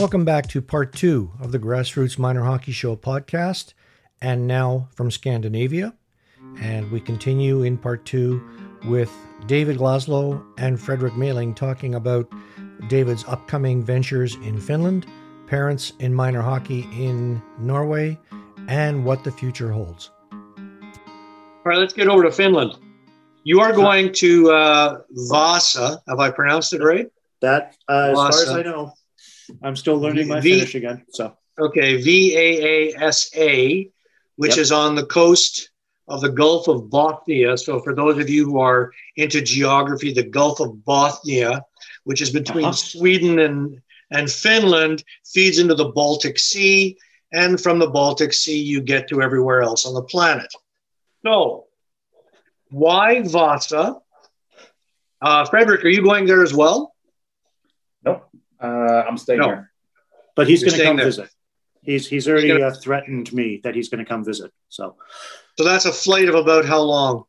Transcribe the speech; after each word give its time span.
Welcome 0.00 0.24
back 0.24 0.46
to 0.48 0.62
part 0.62 0.94
two 0.94 1.30
of 1.42 1.52
the 1.52 1.58
Grassroots 1.58 2.18
Minor 2.18 2.42
Hockey 2.42 2.72
Show 2.72 2.96
podcast, 2.96 3.74
and 4.22 4.46
now 4.46 4.88
from 4.94 5.10
Scandinavia. 5.10 5.94
And 6.58 6.90
we 6.90 7.00
continue 7.00 7.64
in 7.64 7.76
part 7.76 8.06
two 8.06 8.42
with 8.86 9.12
David 9.46 9.76
Glaslow 9.76 10.42
and 10.56 10.80
Frederick 10.80 11.18
Mailing 11.18 11.54
talking 11.54 11.96
about 11.96 12.32
David's 12.88 13.26
upcoming 13.28 13.84
ventures 13.84 14.36
in 14.36 14.58
Finland, 14.58 15.06
parents 15.46 15.92
in 15.98 16.14
minor 16.14 16.40
hockey 16.40 16.88
in 16.92 17.42
Norway, 17.58 18.18
and 18.68 19.04
what 19.04 19.22
the 19.22 19.30
future 19.30 19.70
holds. 19.70 20.10
All 20.32 20.38
right, 21.66 21.78
let's 21.78 21.92
get 21.92 22.08
over 22.08 22.22
to 22.22 22.32
Finland. 22.32 22.78
You 23.44 23.60
are 23.60 23.74
going 23.74 24.14
to 24.14 24.50
uh, 24.50 25.00
Vasa. 25.28 26.00
Have 26.08 26.20
I 26.20 26.30
pronounced 26.30 26.72
it 26.72 26.82
right? 26.82 27.06
That, 27.42 27.76
uh, 27.86 28.12
as 28.12 28.16
far 28.16 28.28
as 28.28 28.48
I 28.48 28.62
know, 28.62 28.94
I'm 29.62 29.76
still 29.76 29.96
learning 29.96 30.28
my 30.28 30.40
v- 30.40 30.54
Finnish 30.54 30.74
again. 30.74 31.04
So 31.10 31.36
okay, 31.58 32.00
V 32.00 32.36
A 32.36 32.92
A 32.92 33.02
S 33.02 33.30
A, 33.36 33.90
which 34.36 34.52
yep. 34.52 34.58
is 34.58 34.72
on 34.72 34.94
the 34.94 35.06
coast 35.06 35.70
of 36.08 36.20
the 36.20 36.28
Gulf 36.28 36.68
of 36.68 36.82
Bothnia. 36.84 37.58
So 37.58 37.80
for 37.80 37.94
those 37.94 38.18
of 38.18 38.28
you 38.28 38.44
who 38.44 38.58
are 38.58 38.92
into 39.16 39.40
geography, 39.40 40.12
the 40.12 40.24
Gulf 40.24 40.60
of 40.60 40.70
Bothnia, 40.86 41.62
which 42.04 42.20
is 42.20 42.30
between 42.30 42.64
uh-huh. 42.66 42.72
Sweden 42.72 43.38
and 43.38 43.80
and 44.10 44.30
Finland, 44.30 45.04
feeds 45.24 45.58
into 45.60 45.74
the 45.74 45.90
Baltic 45.90 46.38
Sea, 46.38 46.98
and 47.32 47.60
from 47.60 47.78
the 47.78 47.88
Baltic 47.88 48.32
Sea 48.32 48.60
you 48.60 48.80
get 48.80 49.08
to 49.08 49.22
everywhere 49.22 49.62
else 49.62 49.86
on 49.86 49.94
the 49.94 50.02
planet. 50.02 50.52
So, 51.24 51.66
why 52.70 53.22
Vasa? 53.22 53.96
Uh, 55.22 55.44
Frederick, 55.44 55.84
are 55.84 55.88
you 55.88 56.02
going 56.02 56.26
there 56.26 56.42
as 56.42 56.54
well? 56.54 56.94
Nope. 58.62 58.72
Uh, 58.72 59.04
I'm 59.08 59.18
staying 59.18 59.40
no. 59.40 59.46
here. 59.46 59.72
But 60.36 60.48
he's 60.48 60.62
going 60.62 60.76
to 60.78 60.84
come 60.84 60.96
there. 60.96 61.06
visit. 61.06 61.28
He's 61.82 62.06
he's 62.06 62.28
already 62.28 62.48
he's 62.48 62.58
gonna, 62.58 62.72
uh, 62.72 62.74
threatened 62.74 63.32
me 63.32 63.60
that 63.64 63.74
he's 63.74 63.88
going 63.88 64.04
to 64.04 64.08
come 64.08 64.24
visit. 64.24 64.52
So, 64.68 64.96
so 65.56 65.64
that's 65.64 65.86
a 65.86 65.92
flight 65.92 66.28
of 66.28 66.34
about 66.34 66.66
how 66.66 66.80
long? 66.82 67.24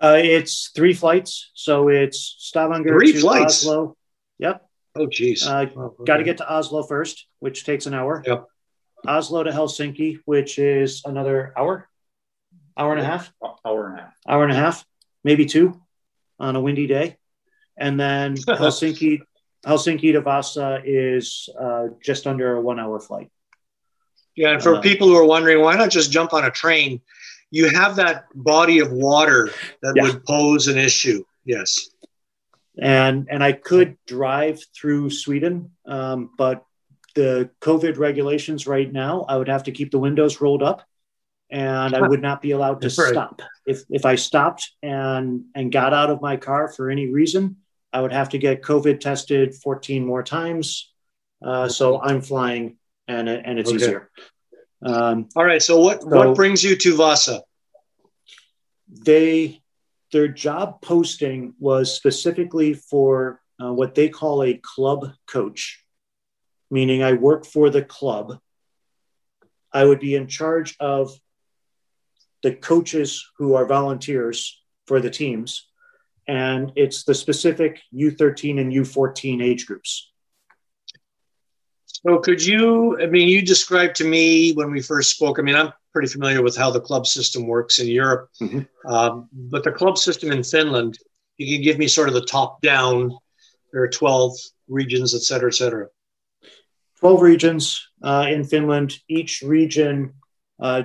Uh, 0.00 0.18
it's 0.20 0.70
three 0.74 0.94
flights. 0.94 1.50
So 1.54 1.88
it's 1.88 2.36
Stavanger 2.38 2.90
three 2.90 3.12
to 3.12 3.20
flights. 3.20 3.64
Oslo. 3.64 3.96
Yep. 4.38 4.66
Oh, 4.96 5.06
geez. 5.06 5.46
Uh, 5.46 5.66
oh, 5.76 5.80
okay. 5.80 6.04
Got 6.04 6.16
to 6.18 6.24
get 6.24 6.38
to 6.38 6.50
Oslo 6.50 6.82
first, 6.82 7.26
which 7.40 7.64
takes 7.64 7.86
an 7.86 7.94
hour. 7.94 8.22
Yep. 8.26 8.46
Oslo 9.06 9.42
to 9.42 9.50
Helsinki, 9.50 10.18
which 10.24 10.58
is 10.58 11.02
another 11.04 11.52
hour, 11.56 11.88
hour 12.76 12.92
and 12.92 13.00
a 13.00 13.04
half. 13.04 13.32
Hour 13.64 13.88
and 13.88 13.98
a 13.98 14.02
half. 14.02 14.14
Hour 14.28 14.42
and 14.44 14.52
a 14.52 14.56
half, 14.56 14.84
maybe 15.24 15.46
two, 15.46 15.80
on 16.38 16.56
a 16.56 16.60
windy 16.60 16.86
day, 16.86 17.16
and 17.76 17.98
then 17.98 18.36
Helsinki 18.36 19.20
Helsinki 19.66 20.12
to 20.12 20.20
Vasa 20.20 20.80
is 20.84 21.48
uh, 21.58 21.88
just 22.02 22.26
under 22.26 22.56
a 22.56 22.60
one 22.60 22.80
hour 22.80 22.98
flight. 23.00 23.30
Yeah, 24.36 24.52
and 24.52 24.62
for 24.62 24.76
uh, 24.76 24.80
people 24.80 25.08
who 25.08 25.16
are 25.16 25.24
wondering, 25.24 25.60
why 25.60 25.76
not 25.76 25.90
just 25.90 26.10
jump 26.10 26.32
on 26.32 26.44
a 26.44 26.50
train? 26.50 27.00
You 27.50 27.68
have 27.68 27.96
that 27.96 28.26
body 28.34 28.78
of 28.78 28.92
water 28.92 29.50
that 29.82 29.94
yeah. 29.96 30.04
would 30.04 30.24
pose 30.24 30.68
an 30.68 30.78
issue. 30.78 31.24
Yes. 31.44 31.90
And 32.80 33.28
and 33.30 33.42
I 33.42 33.52
could 33.52 33.98
drive 34.06 34.60
through 34.74 35.10
Sweden, 35.10 35.72
um, 35.84 36.30
but 36.38 36.64
the 37.14 37.50
COVID 37.60 37.98
regulations 37.98 38.66
right 38.66 38.90
now, 38.90 39.26
I 39.28 39.36
would 39.36 39.48
have 39.48 39.64
to 39.64 39.72
keep 39.72 39.90
the 39.90 39.98
windows 39.98 40.40
rolled 40.40 40.62
up, 40.62 40.86
and 41.50 41.94
I 41.94 42.06
would 42.06 42.22
not 42.22 42.40
be 42.40 42.52
allowed 42.52 42.80
to 42.82 42.88
That's 42.88 43.08
stop. 43.08 43.42
If 43.66 43.82
if 43.90 44.06
I 44.06 44.14
stopped 44.14 44.70
and 44.82 45.44
and 45.54 45.72
got 45.72 45.92
out 45.92 46.10
of 46.10 46.22
my 46.22 46.36
car 46.36 46.68
for 46.68 46.88
any 46.88 47.08
reason, 47.08 47.56
I 47.92 48.00
would 48.00 48.12
have 48.12 48.30
to 48.30 48.38
get 48.38 48.62
COVID 48.62 49.00
tested 49.00 49.54
14 49.54 50.04
more 50.04 50.22
times. 50.22 50.92
Uh, 51.44 51.68
so 51.68 52.00
I'm 52.00 52.20
flying 52.20 52.76
and, 53.08 53.28
and 53.28 53.58
it's 53.58 53.70
okay. 53.70 53.76
easier. 53.76 54.10
Um, 54.82 55.28
All 55.34 55.44
right. 55.44 55.62
So 55.62 55.80
what, 55.80 56.02
so 56.02 56.08
what 56.08 56.36
brings 56.36 56.62
you 56.62 56.76
to 56.76 56.96
Vasa? 56.96 57.42
They, 58.88 59.60
their 60.12 60.28
job 60.28 60.80
posting 60.82 61.54
was 61.58 61.94
specifically 61.94 62.74
for 62.74 63.40
uh, 63.62 63.72
what 63.72 63.94
they 63.94 64.08
call 64.08 64.42
a 64.42 64.54
club 64.54 65.12
coach, 65.26 65.84
meaning 66.70 67.02
I 67.02 67.14
work 67.14 67.44
for 67.44 67.70
the 67.70 67.82
club. 67.82 68.38
I 69.72 69.84
would 69.84 70.00
be 70.00 70.14
in 70.14 70.26
charge 70.26 70.76
of 70.80 71.12
the 72.42 72.54
coaches 72.54 73.28
who 73.36 73.54
are 73.54 73.66
volunteers 73.66 74.60
for 74.86 75.00
the 75.00 75.10
teams 75.10 75.69
and 76.26 76.72
it's 76.76 77.04
the 77.04 77.14
specific 77.14 77.80
U13 77.94 78.60
and 78.60 78.72
U14 78.72 79.42
age 79.42 79.66
groups. 79.66 80.10
So, 81.86 82.18
could 82.18 82.44
you? 82.44 82.98
I 83.00 83.06
mean, 83.06 83.28
you 83.28 83.42
described 83.42 83.96
to 83.96 84.04
me 84.04 84.52
when 84.52 84.70
we 84.70 84.80
first 84.80 85.10
spoke. 85.10 85.38
I 85.38 85.42
mean, 85.42 85.56
I'm 85.56 85.72
pretty 85.92 86.08
familiar 86.08 86.42
with 86.42 86.56
how 86.56 86.70
the 86.70 86.80
club 86.80 87.06
system 87.06 87.46
works 87.46 87.78
in 87.78 87.88
Europe, 87.88 88.30
mm-hmm. 88.40 88.60
um, 88.90 89.28
but 89.32 89.64
the 89.64 89.72
club 89.72 89.98
system 89.98 90.32
in 90.32 90.42
Finland, 90.42 90.98
you 91.36 91.56
can 91.56 91.62
give 91.62 91.78
me 91.78 91.88
sort 91.88 92.08
of 92.08 92.14
the 92.14 92.24
top 92.24 92.62
down. 92.62 93.16
There 93.72 93.82
are 93.82 93.88
12 93.88 94.32
regions, 94.68 95.14
et 95.14 95.22
cetera, 95.22 95.50
et 95.50 95.54
cetera. 95.54 95.88
12 97.00 97.22
regions 97.22 97.88
uh, 98.02 98.26
in 98.28 98.44
Finland. 98.44 98.98
Each 99.08 99.42
region, 99.42 100.14
uh, 100.60 100.84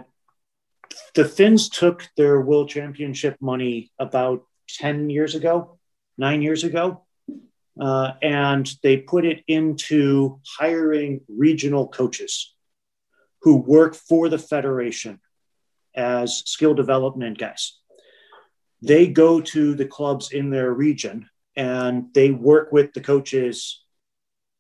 the 1.14 1.26
Finns 1.26 1.70
took 1.70 2.08
their 2.18 2.42
World 2.42 2.70
Championship 2.70 3.38
money 3.42 3.92
about 4.00 4.44
10 4.68 5.10
years 5.10 5.36
ago, 5.36 5.78
nine 6.18 6.42
years 6.42 6.64
ago. 6.64 7.04
Uh, 7.80 8.14
and 8.22 8.72
they 8.84 8.98
put 8.98 9.26
it 9.26 9.44
into 9.48 10.40
hiring 10.58 11.22
regional 11.28 11.88
coaches 11.88 12.54
who 13.42 13.58
work 13.58 13.96
for 13.96 14.30
the 14.30 14.38
federation 14.38 15.20
as 15.94 16.40
skill 16.46 16.74
development 16.74 17.38
guys. 17.38 17.78
They 18.82 19.08
go 19.08 19.42
to 19.42 19.76
the 19.76 19.86
clubs 19.86 20.32
in 20.32 20.50
their 20.50 20.72
region 20.72 21.30
and 21.56 22.14
they 22.14 22.32
work 22.32 22.72
with 22.72 22.94
the 22.94 23.02
coaches 23.02 23.82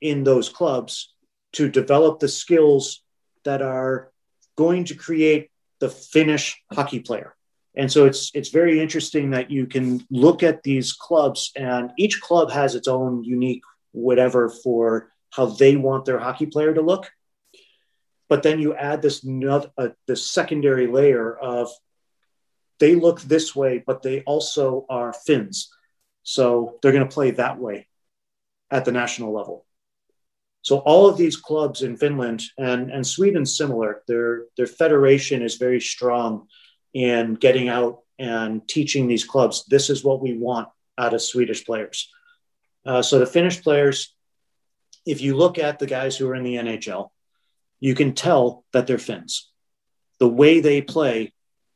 in 0.01 0.23
those 0.23 0.49
clubs 0.49 1.13
to 1.53 1.69
develop 1.69 2.19
the 2.19 2.27
skills 2.27 3.01
that 3.43 3.61
are 3.61 4.11
going 4.57 4.85
to 4.85 4.95
create 4.95 5.51
the 5.79 5.89
Finnish 5.89 6.61
hockey 6.71 6.99
player. 6.99 7.35
And 7.77 7.91
so 7.91 8.05
it's 8.05 8.31
it's 8.33 8.49
very 8.49 8.79
interesting 8.79 9.31
that 9.31 9.51
you 9.51 9.65
can 9.65 10.05
look 10.09 10.43
at 10.43 10.63
these 10.63 10.93
clubs 10.93 11.51
and 11.55 11.91
each 11.97 12.21
club 12.21 12.51
has 12.51 12.75
its 12.75 12.87
own 12.87 13.23
unique 13.23 13.63
whatever 13.91 14.49
for 14.49 15.11
how 15.31 15.47
they 15.47 15.75
want 15.75 16.05
their 16.05 16.19
hockey 16.19 16.45
player 16.45 16.73
to 16.73 16.81
look. 16.81 17.11
But 18.29 18.43
then 18.43 18.59
you 18.59 18.75
add 18.75 19.01
this 19.01 19.25
uh, 19.27 19.89
this 20.07 20.31
secondary 20.31 20.87
layer 20.87 21.35
of 21.35 21.69
they 22.79 22.95
look 22.95 23.21
this 23.21 23.55
way, 23.55 23.83
but 23.85 24.01
they 24.01 24.21
also 24.21 24.85
are 24.89 25.13
Finns. 25.13 25.69
So 26.23 26.79
they're 26.81 26.91
going 26.91 27.07
to 27.07 27.13
play 27.13 27.31
that 27.31 27.59
way 27.59 27.87
at 28.71 28.85
the 28.85 28.91
national 28.91 29.33
level. 29.33 29.65
So 30.61 30.79
all 30.79 31.07
of 31.07 31.15
these 31.15 31.37
clubs 31.37 31.83
in 31.83 31.95
Finland 31.95 32.41
and, 32.57 32.89
and 32.89 33.05
Sweden 33.05 33.45
similar, 33.45 34.01
their 34.07 34.45
their 34.57 34.65
federation 34.65 35.43
is 35.43 35.55
very 35.55 35.79
strong 35.79 36.47
in 36.95 37.35
getting 37.35 37.67
out 37.67 37.99
and 38.17 38.65
teaching 38.67 39.07
these 39.07 39.25
clubs 39.25 39.65
this 39.65 39.89
is 39.89 40.03
what 40.03 40.21
we 40.21 40.37
want 40.37 40.69
out 40.97 41.13
of 41.13 41.21
Swedish 41.21 41.65
players. 41.65 42.09
Uh, 42.85 43.01
so 43.01 43.19
the 43.19 43.25
Finnish 43.25 43.61
players, 43.61 44.15
if 45.05 45.21
you 45.21 45.35
look 45.35 45.59
at 45.59 45.77
the 45.77 45.85
guys 45.85 46.15
who 46.15 46.27
are 46.29 46.35
in 46.35 46.43
the 46.43 46.55
NHL, 46.55 47.09
you 47.81 47.95
can 47.95 48.13
tell 48.13 48.63
that 48.71 48.87
they're 48.87 48.97
Finns. 48.97 49.51
The 50.19 50.29
way 50.29 50.61
they 50.61 50.81
play, 50.81 51.33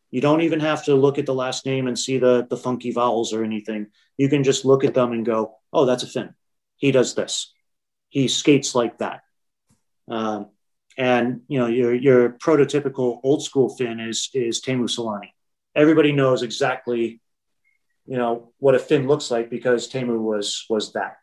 you 0.09 0.21
don't 0.21 0.41
even 0.41 0.61
have 0.61 0.85
to 0.85 0.95
look 0.95 1.17
at 1.17 1.25
the 1.25 1.33
last 1.33 1.65
name 1.65 1.87
and 1.87 1.99
see 1.99 2.17
the, 2.17 2.47
the 2.49 2.55
funky 2.55 2.91
vowels 2.91 3.33
or 3.33 3.43
anything. 3.43 3.87
You 4.15 4.29
can 4.29 4.45
just 4.45 4.63
look 4.63 4.85
at 4.85 4.93
them 4.93 5.11
and 5.11 5.25
go, 5.25 5.55
oh, 5.73 5.85
that's 5.85 6.03
a 6.03 6.07
Finn. 6.07 6.33
He 6.77 6.91
does 6.91 7.13
this. 7.13 7.53
He 8.07 8.29
skates 8.29 8.73
like 8.73 8.99
that. 8.99 9.21
Um, 10.07 10.47
and 10.99 11.41
you 11.47 11.57
know, 11.57 11.67
your 11.67 11.95
your 11.95 12.29
prototypical 12.31 13.21
old 13.23 13.41
school 13.41 13.69
Finn 13.69 14.01
is 14.01 14.29
is 14.33 14.61
Teemu 14.61 14.83
Selanne. 14.83 15.31
Everybody 15.73 16.11
knows 16.11 16.43
exactly, 16.43 17.21
you 18.05 18.17
know, 18.17 18.51
what 18.59 18.75
a 18.75 18.79
Finn 18.79 19.07
looks 19.07 19.31
like 19.31 19.49
because 19.49 19.89
Teemu 19.89 20.19
was 20.19 20.65
was 20.69 20.91
that. 20.93 21.15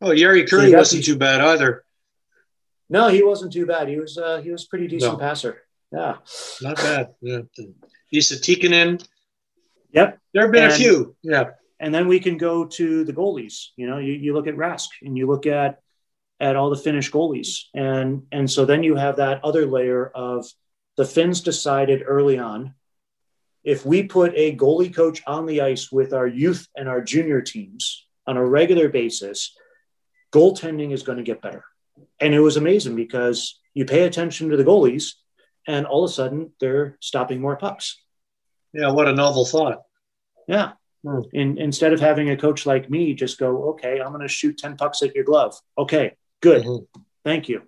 Oh, 0.00 0.10
Jari 0.10 0.48
Kurri 0.48 0.70
so 0.70 0.78
wasn't 0.78 1.04
too 1.04 1.16
bad 1.16 1.40
either. 1.40 1.84
No, 2.88 3.08
he 3.08 3.24
wasn't 3.24 3.52
too 3.52 3.66
bad. 3.66 3.88
He 3.88 3.98
was 3.98 4.16
uh, 4.16 4.40
he 4.40 4.52
was 4.52 4.64
pretty 4.64 4.86
decent 4.86 5.14
no. 5.14 5.18
passer. 5.18 5.62
Yeah, 5.90 6.18
not 6.62 6.76
bad. 6.76 7.14
Yeah, 7.20 7.40
Esa 8.14 8.36
Tikkanen. 8.36 9.04
Yep, 9.92 10.18
there 10.32 10.42
have 10.44 10.52
been 10.52 10.64
and, 10.64 10.72
a 10.72 10.76
few. 10.76 11.16
Yeah, 11.24 11.50
and 11.80 11.92
then 11.92 12.06
we 12.06 12.20
can 12.20 12.38
go 12.38 12.64
to 12.64 13.04
the 13.04 13.12
goalies. 13.12 13.70
You 13.74 13.88
know, 13.88 13.98
you, 13.98 14.12
you 14.12 14.34
look 14.34 14.46
at 14.46 14.54
Rask 14.54 14.88
and 15.02 15.18
you 15.18 15.26
look 15.26 15.46
at 15.46 15.81
at 16.42 16.56
all 16.56 16.68
the 16.68 16.76
Finnish 16.76 17.10
goalies. 17.10 17.66
And, 17.72 18.24
and 18.32 18.50
so 18.50 18.66
then 18.66 18.82
you 18.82 18.96
have 18.96 19.16
that 19.16 19.42
other 19.44 19.64
layer 19.64 20.08
of 20.08 20.46
the 20.96 21.04
Finns 21.06 21.40
decided 21.40 22.02
early 22.04 22.38
on 22.38 22.74
if 23.64 23.86
we 23.86 24.02
put 24.02 24.32
a 24.34 24.56
goalie 24.56 24.94
coach 24.94 25.22
on 25.26 25.46
the 25.46 25.60
ice 25.60 25.92
with 25.92 26.12
our 26.12 26.26
youth 26.26 26.66
and 26.76 26.88
our 26.88 27.00
junior 27.00 27.40
teams 27.40 28.06
on 28.26 28.36
a 28.36 28.44
regular 28.44 28.88
basis, 28.88 29.56
goaltending 30.32 30.92
is 30.92 31.04
going 31.04 31.18
to 31.18 31.24
get 31.24 31.42
better. 31.42 31.64
and 32.20 32.34
it 32.34 32.40
was 32.40 32.56
amazing 32.56 32.96
because 32.96 33.60
you 33.74 33.84
pay 33.84 34.02
attention 34.02 34.50
to 34.50 34.56
the 34.56 34.64
goalies, 34.64 35.14
and 35.66 35.86
all 35.86 36.04
of 36.04 36.10
a 36.10 36.12
sudden 36.12 36.52
they're 36.60 36.96
stopping 37.00 37.40
more 37.40 37.56
pucks. 37.56 38.00
Yeah, 38.72 38.90
what 38.90 39.08
a 39.08 39.14
novel 39.14 39.44
thought. 39.44 39.82
Yeah. 40.48 40.72
Hmm. 41.06 41.20
In, 41.32 41.58
instead 41.58 41.92
of 41.92 42.00
having 42.00 42.30
a 42.30 42.36
coach 42.36 42.66
like 42.66 42.90
me 42.90 43.14
just 43.14 43.38
go, 43.38 43.70
okay, 43.70 44.00
I'm 44.00 44.12
going 44.12 44.22
to 44.22 44.28
shoot 44.28 44.58
10 44.58 44.76
pucks 44.76 45.02
at 45.02 45.14
your 45.14 45.24
glove. 45.24 45.54
Okay, 45.76 46.16
good. 46.42 46.64
Mhm. 46.64 46.86
Thank 47.24 47.48
you. 47.48 47.62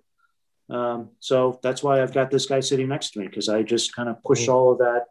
Um, 0.69 1.09
so 1.19 1.59
that's 1.63 1.81
why 1.81 2.01
I've 2.03 2.13
got 2.13 2.29
this 2.29 2.45
guy 2.45 2.59
sitting 2.59 2.87
next 2.89 3.11
to 3.11 3.19
me 3.19 3.27
because 3.27 3.49
I 3.49 3.63
just 3.63 3.95
kind 3.95 4.09
of 4.09 4.21
push 4.23 4.45
Mhm. 4.47 4.53
all 4.53 4.71
of 4.73 4.77
that 4.79 5.05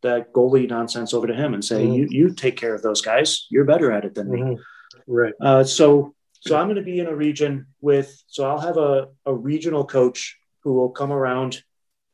that 0.00 0.32
goalie 0.32 0.68
nonsense 0.68 1.12
over 1.12 1.26
to 1.26 1.34
him 1.34 1.54
and 1.54 1.64
say, 1.64 1.84
you, 1.84 2.06
you 2.08 2.32
take 2.32 2.56
care 2.56 2.72
of 2.72 2.82
those 2.82 3.00
guys. 3.00 3.48
You're 3.50 3.64
better 3.64 3.90
at 3.90 4.04
it 4.04 4.14
than 4.14 4.30
me. 4.30 4.40
Mhm. 4.40 4.58
Right. 5.08 5.34
Uh, 5.40 5.64
so, 5.64 6.14
so 6.40 6.56
I'm 6.56 6.66
going 6.66 6.76
to 6.76 6.82
be 6.82 7.00
in 7.00 7.08
a 7.08 7.16
region 7.16 7.66
with, 7.80 8.22
so 8.28 8.48
I'll 8.48 8.60
have 8.60 8.76
a, 8.76 9.08
a 9.26 9.34
regional 9.34 9.84
coach 9.84 10.38
who 10.62 10.74
will 10.74 10.90
come 10.90 11.10
around. 11.10 11.64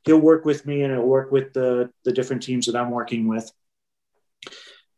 He'll 0.04 0.18
work 0.18 0.46
with 0.46 0.64
me 0.64 0.80
and 0.82 0.94
he'll 0.94 1.04
work 1.04 1.30
with 1.30 1.52
the, 1.52 1.90
the 2.04 2.12
different 2.12 2.42
teams 2.42 2.64
that 2.66 2.74
I'm 2.76 2.90
working 2.90 3.28
with. 3.28 3.52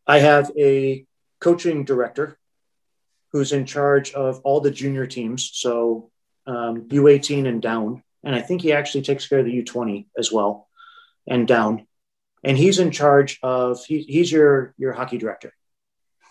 I 0.07 0.21
have 0.21 0.53
a 0.57 1.05
coaching 1.41 1.85
director 1.85 2.39
who's 3.37 3.53
in 3.53 3.67
charge 3.67 4.13
of 4.13 4.41
all 4.45 4.61
the 4.61 4.71
junior 4.71 5.07
teams. 5.07 5.51
So 5.55 6.11
um, 6.47 6.89
U18 6.89 7.47
and 7.47 7.61
down. 7.61 8.03
And 8.25 8.35
I 8.35 8.41
think 8.41 8.63
he 8.63 8.73
actually 8.73 9.03
takes 9.03 9.27
care 9.27 9.41
of 9.41 9.45
the 9.45 9.63
U20 9.63 10.07
as 10.19 10.33
well 10.33 10.69
and 11.27 11.47
down. 11.47 11.87
And 12.45 12.57
he's 12.57 12.79
in 12.79 12.91
charge 12.91 13.39
of, 13.43 13.85
he, 13.85 14.03
he's 14.03 14.31
your, 14.31 14.75
your 14.79 14.93
hockey 14.93 15.19
director 15.19 15.53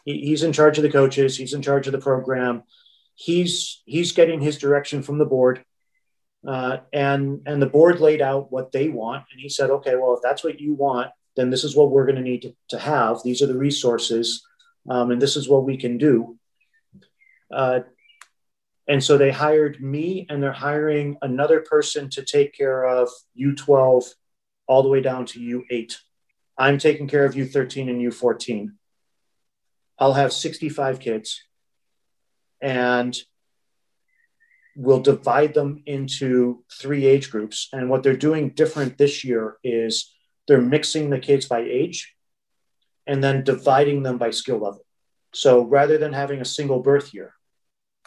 he, 0.06 0.20
he's 0.20 0.44
in 0.44 0.54
charge 0.54 0.78
of 0.78 0.84
the 0.84 0.92
coaches 0.92 1.36
he's 1.36 1.54
in 1.54 1.62
charge 1.62 1.88
of 1.88 1.92
the 1.92 2.00
program 2.00 2.64
he's 3.16 3.82
he's 3.86 4.14
getting 4.14 4.40
his 4.40 4.58
direction 4.58 5.04
from 5.04 5.18
the 5.18 5.26
board 5.26 5.66
uh, 6.48 6.78
and 6.94 7.42
and 7.46 7.62
the 7.62 7.68
board 7.68 8.00
laid 8.00 8.22
out 8.22 8.52
what 8.52 8.72
they 8.72 8.88
want 8.88 9.26
and 9.32 9.42
he 9.42 9.50
said 9.50 9.70
okay 9.70 9.96
well 9.96 10.14
if 10.14 10.22
that's 10.22 10.44
what 10.44 10.62
you 10.62 10.74
want 10.74 11.10
then 11.36 11.50
this 11.50 11.66
is 11.66 11.76
what 11.76 11.92
we're 11.92 12.06
going 12.06 12.16
to 12.16 12.22
need 12.22 12.56
to, 12.70 12.80
have 12.80 13.22
these 13.24 13.42
are 13.42 13.48
the 13.48 13.58
resources 13.58 14.46
um, 14.90 15.12
and 15.12 15.22
this 15.22 15.36
is 15.36 15.50
what 15.50 15.66
we 15.66 15.76
can 15.76 15.98
do 15.98 16.38
uh, 17.52 17.80
and 18.88 19.04
so 19.04 19.18
they 19.18 19.32
hired 19.32 19.82
me 19.82 20.28
and 20.30 20.42
they're 20.42 20.52
hiring 20.52 21.18
another 21.22 21.62
person 21.62 22.10
to 22.12 22.24
take 22.24 22.56
care 22.56 22.86
of 22.86 23.10
u12 23.40 24.06
all 24.68 24.84
the 24.84 24.90
way 24.90 25.02
down 25.02 25.26
to 25.26 25.40
u8 25.40 25.96
i'm 26.58 26.78
taking 26.78 27.08
care 27.08 27.26
of 27.26 27.34
u13 27.34 27.90
and 27.90 28.02
u14 28.14 28.72
I'll 29.98 30.14
have 30.14 30.34
65 30.34 31.00
kids 31.00 31.44
and 32.62 33.18
we'll 34.76 35.00
divide 35.00 35.54
them 35.54 35.84
into 35.86 36.64
three 36.72 37.06
age 37.06 37.32
groups. 37.32 37.70
And 37.72 37.90
what 37.90 38.04
they're 38.04 38.18
doing 38.18 38.50
different 38.50 38.98
this 38.98 39.24
year 39.24 39.58
is 39.64 40.14
they're 40.48 40.62
mixing 40.62 41.10
the 41.10 41.20
kids 41.20 41.48
by 41.48 41.60
age 41.60 42.14
and 43.08 43.24
then 43.24 43.44
dividing 43.44 44.04
them 44.04 44.18
by 44.18 44.32
skill 44.32 44.60
level. 44.60 44.85
So 45.36 45.66
rather 45.66 45.98
than 45.98 46.14
having 46.14 46.40
a 46.40 46.46
single 46.46 46.80
birth 46.80 47.14
year 47.14 47.34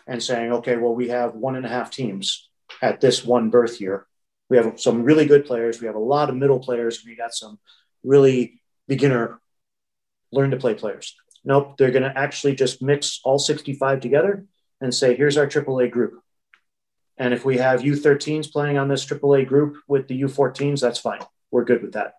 and 0.07 0.23
saying, 0.23 0.51
okay, 0.51 0.79
well, 0.79 0.95
we 0.95 1.09
have 1.09 1.35
one 1.35 1.57
and 1.57 1.67
a 1.67 1.69
half 1.69 1.91
teams 1.91 2.49
at 2.81 3.03
this 3.03 3.23
one 3.23 3.51
birth 3.51 3.83
year, 3.83 4.07
we 4.49 4.57
have 4.57 4.81
some 4.81 5.03
really 5.03 5.27
good 5.27 5.45
players, 5.45 5.79
we 5.79 5.87
have 5.87 5.95
a 5.95 6.01
lot 6.01 6.31
of 6.31 6.37
middle 6.37 6.59
players, 6.59 7.05
we 7.05 7.15
got 7.15 7.35
some 7.35 7.59
really 8.03 8.63
beginner 8.87 9.41
learn 10.33 10.53
to 10.53 10.57
play 10.57 10.73
players. 10.73 11.17
Nope, 11.45 11.77
they're 11.77 11.91
going 11.91 12.03
to 12.03 12.19
actually 12.19 12.55
just 12.55 12.81
mix 12.81 13.21
all 13.25 13.39
65 13.39 14.01
together 14.01 14.47
and 14.81 14.95
say, 14.95 15.15
here's 15.15 15.37
our 15.37 15.47
AAA 15.47 15.91
group. 15.91 16.23
And 17.19 17.35
if 17.35 17.45
we 17.45 17.59
have 17.59 17.81
U13s 17.83 18.51
playing 18.51 18.79
on 18.79 18.89
this 18.89 19.05
AAA 19.05 19.47
group 19.47 19.77
with 19.87 20.09
the 20.09 20.23
U14s, 20.23 20.81
that's 20.81 20.99
fine. 20.99 21.21
We're 21.51 21.65
good 21.65 21.83
with 21.83 21.93
that. 21.93 22.15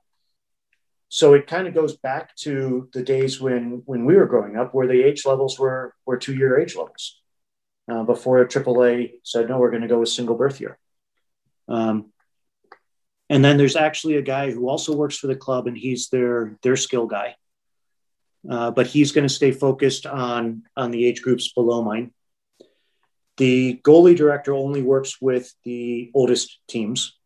So 1.09 1.33
it 1.33 1.47
kind 1.47 1.67
of 1.67 1.73
goes 1.73 1.97
back 1.97 2.35
to 2.37 2.89
the 2.93 3.03
days 3.03 3.41
when 3.41 3.81
when 3.85 4.05
we 4.05 4.15
were 4.15 4.27
growing 4.27 4.55
up, 4.55 4.73
where 4.73 4.87
the 4.87 5.03
age 5.03 5.25
levels 5.25 5.59
were 5.59 5.93
were 6.05 6.17
two 6.17 6.35
year 6.35 6.59
age 6.59 6.75
levels. 6.75 7.19
Uh, 7.91 8.03
before 8.03 8.45
AAA 8.45 9.13
said, 9.23 9.49
no, 9.49 9.57
we're 9.57 9.71
going 9.71 9.81
to 9.81 9.87
go 9.87 9.99
with 9.99 10.09
single 10.09 10.35
birth 10.35 10.61
year. 10.61 10.77
Um, 11.67 12.11
and 13.31 13.43
then 13.43 13.57
there's 13.57 13.75
actually 13.75 14.17
a 14.17 14.21
guy 14.21 14.51
who 14.51 14.69
also 14.69 14.95
works 14.95 15.17
for 15.17 15.25
the 15.25 15.35
club, 15.35 15.65
and 15.65 15.77
he's 15.77 16.09
their 16.09 16.57
their 16.61 16.75
skill 16.75 17.07
guy 17.07 17.35
uh, 18.47 18.71
but 18.71 18.87
he's 18.87 19.11
going 19.11 19.27
to 19.27 19.33
stay 19.33 19.51
focused 19.51 20.05
on 20.05 20.63
on 20.77 20.91
the 20.91 21.05
age 21.05 21.21
groups 21.21 21.51
below 21.51 21.81
mine. 21.81 22.11
The 23.37 23.79
goalie 23.83 24.15
director 24.15 24.53
only 24.53 24.81
works 24.81 25.21
with 25.21 25.53
the 25.63 26.11
oldest 26.13 26.59
teams, 26.67 27.17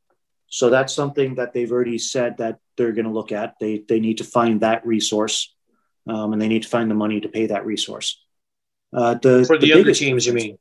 so 0.53 0.69
that's 0.69 0.93
something 0.93 1.33
that 1.33 1.51
they've 1.51 1.71
already 1.71 1.97
said 1.97 2.37
that 2.37 2.59
they're 2.77 2.91
going 2.91 3.07
to 3.07 3.11
look 3.11 3.31
at. 3.31 3.55
They 3.59 3.83
they 3.89 3.99
need 3.99 4.19
to 4.19 4.23
find 4.23 4.61
that 4.61 4.85
resource, 4.85 5.51
um, 6.07 6.31
and 6.31 6.39
they 6.39 6.47
need 6.47 6.61
to 6.61 6.69
find 6.69 6.91
the 6.91 6.95
money 7.03 7.19
to 7.21 7.27
pay 7.27 7.47
that 7.47 7.65
resource. 7.65 8.21
Uh, 8.95 9.15
the, 9.15 9.45
For 9.47 9.57
the, 9.57 9.61
the 9.61 9.67
younger 9.69 9.93
teams, 9.93 10.27
you 10.27 10.33
mean? 10.33 10.59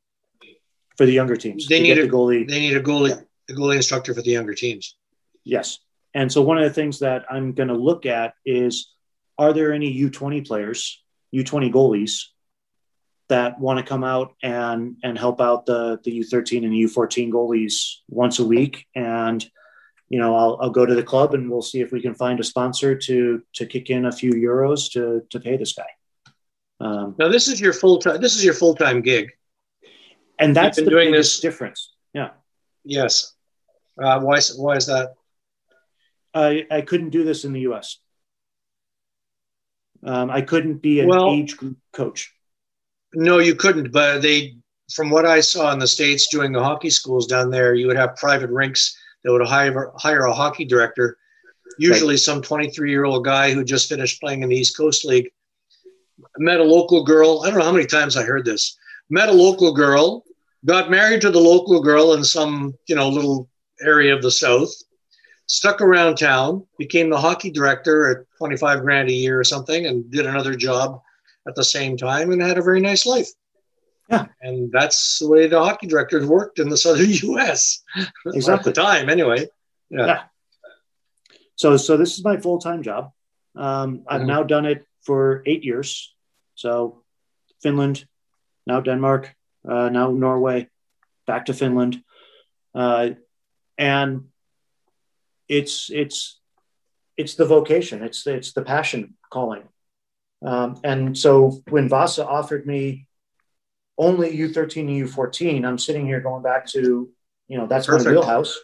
for 0.96 1.04
the 1.04 1.12
younger 1.12 1.36
teams? 1.36 1.68
They 1.68 1.82
need 1.82 1.98
a- 1.98 2.06
the 2.06 2.08
goalie. 2.08 2.48
They 2.48 2.60
need 2.60 2.74
a 2.74 2.80
goalie, 2.82 3.10
Yeah. 3.10 3.20
a 3.50 3.58
goalie 3.58 3.76
instructor 3.76 4.14
for 4.14 4.22
the 4.22 4.30
younger 4.30 4.54
teams. 4.54 4.96
Yes. 5.44 5.78
And 6.14 6.32
so 6.32 6.40
one 6.40 6.56
of 6.56 6.64
the 6.64 6.72
things 6.80 7.00
that 7.00 7.26
I'm 7.30 7.52
going 7.52 7.68
to 7.68 7.76
look 7.88 8.06
at 8.06 8.32
is 8.46 8.94
are 9.36 9.52
there 9.52 9.74
any 9.74 9.92
U20 10.08 10.46
players, 10.46 11.02
U20 11.34 11.70
goalies 11.70 12.14
that 13.28 13.60
want 13.60 13.78
to 13.78 13.84
come 13.84 14.04
out 14.04 14.34
and 14.42 14.96
and 15.04 15.18
help 15.18 15.38
out 15.42 15.66
the 15.66 16.00
the 16.02 16.12
U13 16.20 16.64
and 16.64 16.72
U14 16.72 17.30
goalies 17.30 17.74
once 18.08 18.38
a 18.38 18.46
week 18.46 18.86
and 18.94 19.46
you 20.12 20.18
know 20.20 20.32
I'll, 20.40 20.54
I'll 20.60 20.70
go 20.78 20.84
to 20.86 20.94
the 21.00 21.02
club 21.12 21.32
and 21.34 21.50
we'll 21.50 21.62
see 21.72 21.80
if 21.84 21.90
we 21.94 22.00
can 22.06 22.14
find 22.24 22.38
a 22.38 22.44
sponsor 22.52 22.90
to 23.06 23.42
to 23.56 23.62
kick 23.66 23.86
in 23.94 24.02
a 24.06 24.12
few 24.20 24.32
euros 24.48 24.80
to 24.94 25.02
to 25.32 25.40
pay 25.46 25.56
this 25.56 25.72
guy. 25.80 25.90
Um, 26.86 27.14
Now, 27.18 27.28
this 27.28 27.46
is 27.52 27.60
your 27.64 27.72
full 27.82 27.96
time. 27.98 28.20
This 28.20 28.34
is 28.36 28.44
your 28.44 28.54
full 28.62 28.74
time 28.84 29.00
gig. 29.10 29.26
and 30.38 30.54
that's 30.56 30.76
been 30.76 30.84
the 30.86 30.90
doing 30.96 31.10
biggest 31.12 31.32
this- 31.34 31.40
difference. 31.46 31.80
Yeah. 32.18 32.30
Yes. 32.84 33.34
Uh, 34.04 34.18
why? 34.26 34.36
is- 34.42 34.56
Why 34.64 34.74
is 34.80 34.86
that? 34.86 35.06
I, 36.34 36.66
I 36.78 36.80
couldn't 36.88 37.10
do 37.10 37.22
this 37.24 37.44
in 37.46 37.52
the 37.52 37.60
US. 37.70 37.86
Um, 40.04 40.30
I 40.30 40.40
couldn't 40.42 40.78
be 40.82 41.00
an 41.00 41.08
Well- 41.08 41.30
age 41.30 41.56
group 41.56 41.76
coach. 41.92 42.32
No, 43.14 43.38
you 43.38 43.54
couldn't. 43.54 43.92
But 43.92 44.22
they, 44.22 44.56
from 44.96 45.10
what 45.10 45.26
I 45.26 45.40
saw 45.40 45.72
in 45.72 45.78
the 45.78 45.86
states 45.86 46.28
doing 46.34 46.50
the 46.52 46.64
hockey 46.64 46.90
schools 46.90 47.26
down 47.26 47.50
there, 47.50 47.74
you 47.74 47.86
would 47.86 47.96
have 47.96 48.16
private 48.16 48.50
rinks 48.50 48.96
that 49.22 49.32
would 49.32 49.46
hire 49.46 49.92
hire 49.96 50.24
a 50.24 50.32
hockey 50.32 50.64
director, 50.64 51.18
usually 51.78 52.16
some 52.16 52.42
23 52.42 52.90
year 52.90 53.04
old 53.04 53.24
guy 53.24 53.52
who 53.52 53.64
just 53.64 53.88
finished 53.88 54.20
playing 54.20 54.42
in 54.42 54.48
the 54.48 54.56
East 54.56 54.76
Coast 54.76 55.04
League. 55.04 55.30
Met 56.38 56.60
a 56.60 56.64
local 56.64 57.04
girl. 57.04 57.42
I 57.44 57.50
don't 57.50 57.58
know 57.58 57.64
how 57.64 57.72
many 57.72 57.86
times 57.86 58.16
I 58.16 58.22
heard 58.22 58.44
this. 58.44 58.76
Met 59.10 59.28
a 59.28 59.32
local 59.32 59.72
girl, 59.74 60.24
got 60.64 60.90
married 60.90 61.20
to 61.22 61.30
the 61.30 61.40
local 61.40 61.82
girl 61.82 62.14
in 62.14 62.24
some 62.24 62.74
you 62.86 62.94
know 62.94 63.08
little 63.08 63.48
area 63.80 64.14
of 64.14 64.22
the 64.22 64.30
South. 64.30 64.70
Stuck 65.46 65.80
around 65.80 66.16
town, 66.16 66.64
became 66.78 67.10
the 67.10 67.20
hockey 67.20 67.50
director 67.50 68.10
at 68.10 68.26
25 68.38 68.80
grand 68.80 69.10
a 69.10 69.12
year 69.12 69.38
or 69.38 69.44
something, 69.44 69.86
and 69.86 70.10
did 70.10 70.24
another 70.24 70.54
job 70.54 71.02
at 71.46 71.54
the 71.54 71.64
same 71.64 71.96
time 71.96 72.30
and 72.30 72.40
had 72.40 72.58
a 72.58 72.62
very 72.62 72.80
nice 72.80 73.04
life. 73.04 73.28
Yeah. 74.12 74.26
And 74.42 74.70
that's 74.70 75.18
the 75.18 75.28
way 75.28 75.46
the 75.46 75.58
hockey 75.58 75.86
directors 75.86 76.26
worked 76.26 76.58
in 76.58 76.68
the 76.68 76.76
southern 76.76 77.10
US. 77.32 77.82
Exactly. 78.26 78.52
At 78.52 78.64
the 78.64 78.72
time, 78.72 79.08
anyway. 79.08 79.48
Yeah. 79.90 80.24
So, 81.56 81.76
so 81.76 81.96
this 81.96 82.18
is 82.18 82.24
my 82.24 82.36
full 82.36 82.58
time 82.58 82.82
job. 82.82 83.10
Um, 83.56 84.04
I've 84.08 84.22
Mhm. 84.22 84.26
now 84.26 84.42
done 84.42 84.66
it 84.66 84.86
for 85.02 85.42
eight 85.46 85.64
years. 85.64 86.14
So, 86.54 87.02
Finland, 87.62 88.04
now 88.66 88.80
Denmark, 88.80 89.34
uh, 89.68 89.88
now 89.88 90.10
Norway, 90.10 90.68
back 91.26 91.46
to 91.46 91.54
Finland, 91.54 92.02
uh, 92.74 93.10
and 93.78 94.28
it's 95.48 95.90
it's 95.90 96.40
it's 97.16 97.34
the 97.36 97.44
vocation. 97.46 98.02
It's 98.02 98.26
it's 98.26 98.52
the 98.52 98.62
passion 98.62 99.14
calling. 99.30 99.68
Um, 100.44 100.80
and 100.82 101.16
so 101.16 101.62
when 101.70 101.88
Vasa 101.88 102.26
offered 102.26 102.66
me 102.66 103.06
only 104.02 104.36
U13 104.36 104.80
and 104.80 105.08
U14, 105.08 105.64
I'm 105.64 105.78
sitting 105.78 106.06
here 106.06 106.20
going 106.20 106.42
back 106.42 106.66
to 106.68 107.10
you 107.48 107.58
know 107.58 107.66
that's 107.66 107.86
Perfect. 107.86 108.06
my 108.06 108.12
wheelhouse. 108.12 108.58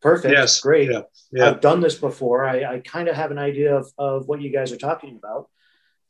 Perfect. 0.00 0.32
Yes. 0.32 0.60
Great. 0.60 0.90
Yeah. 0.90 1.02
Yeah. 1.32 1.48
I've 1.48 1.60
done 1.60 1.80
this 1.80 1.96
before. 1.96 2.44
I, 2.44 2.74
I 2.74 2.80
kind 2.80 3.08
of 3.08 3.16
have 3.16 3.30
an 3.30 3.38
idea 3.38 3.76
of, 3.76 3.90
of 3.98 4.28
what 4.28 4.40
you 4.40 4.52
guys 4.52 4.70
are 4.72 4.76
talking 4.76 5.16
about. 5.16 5.48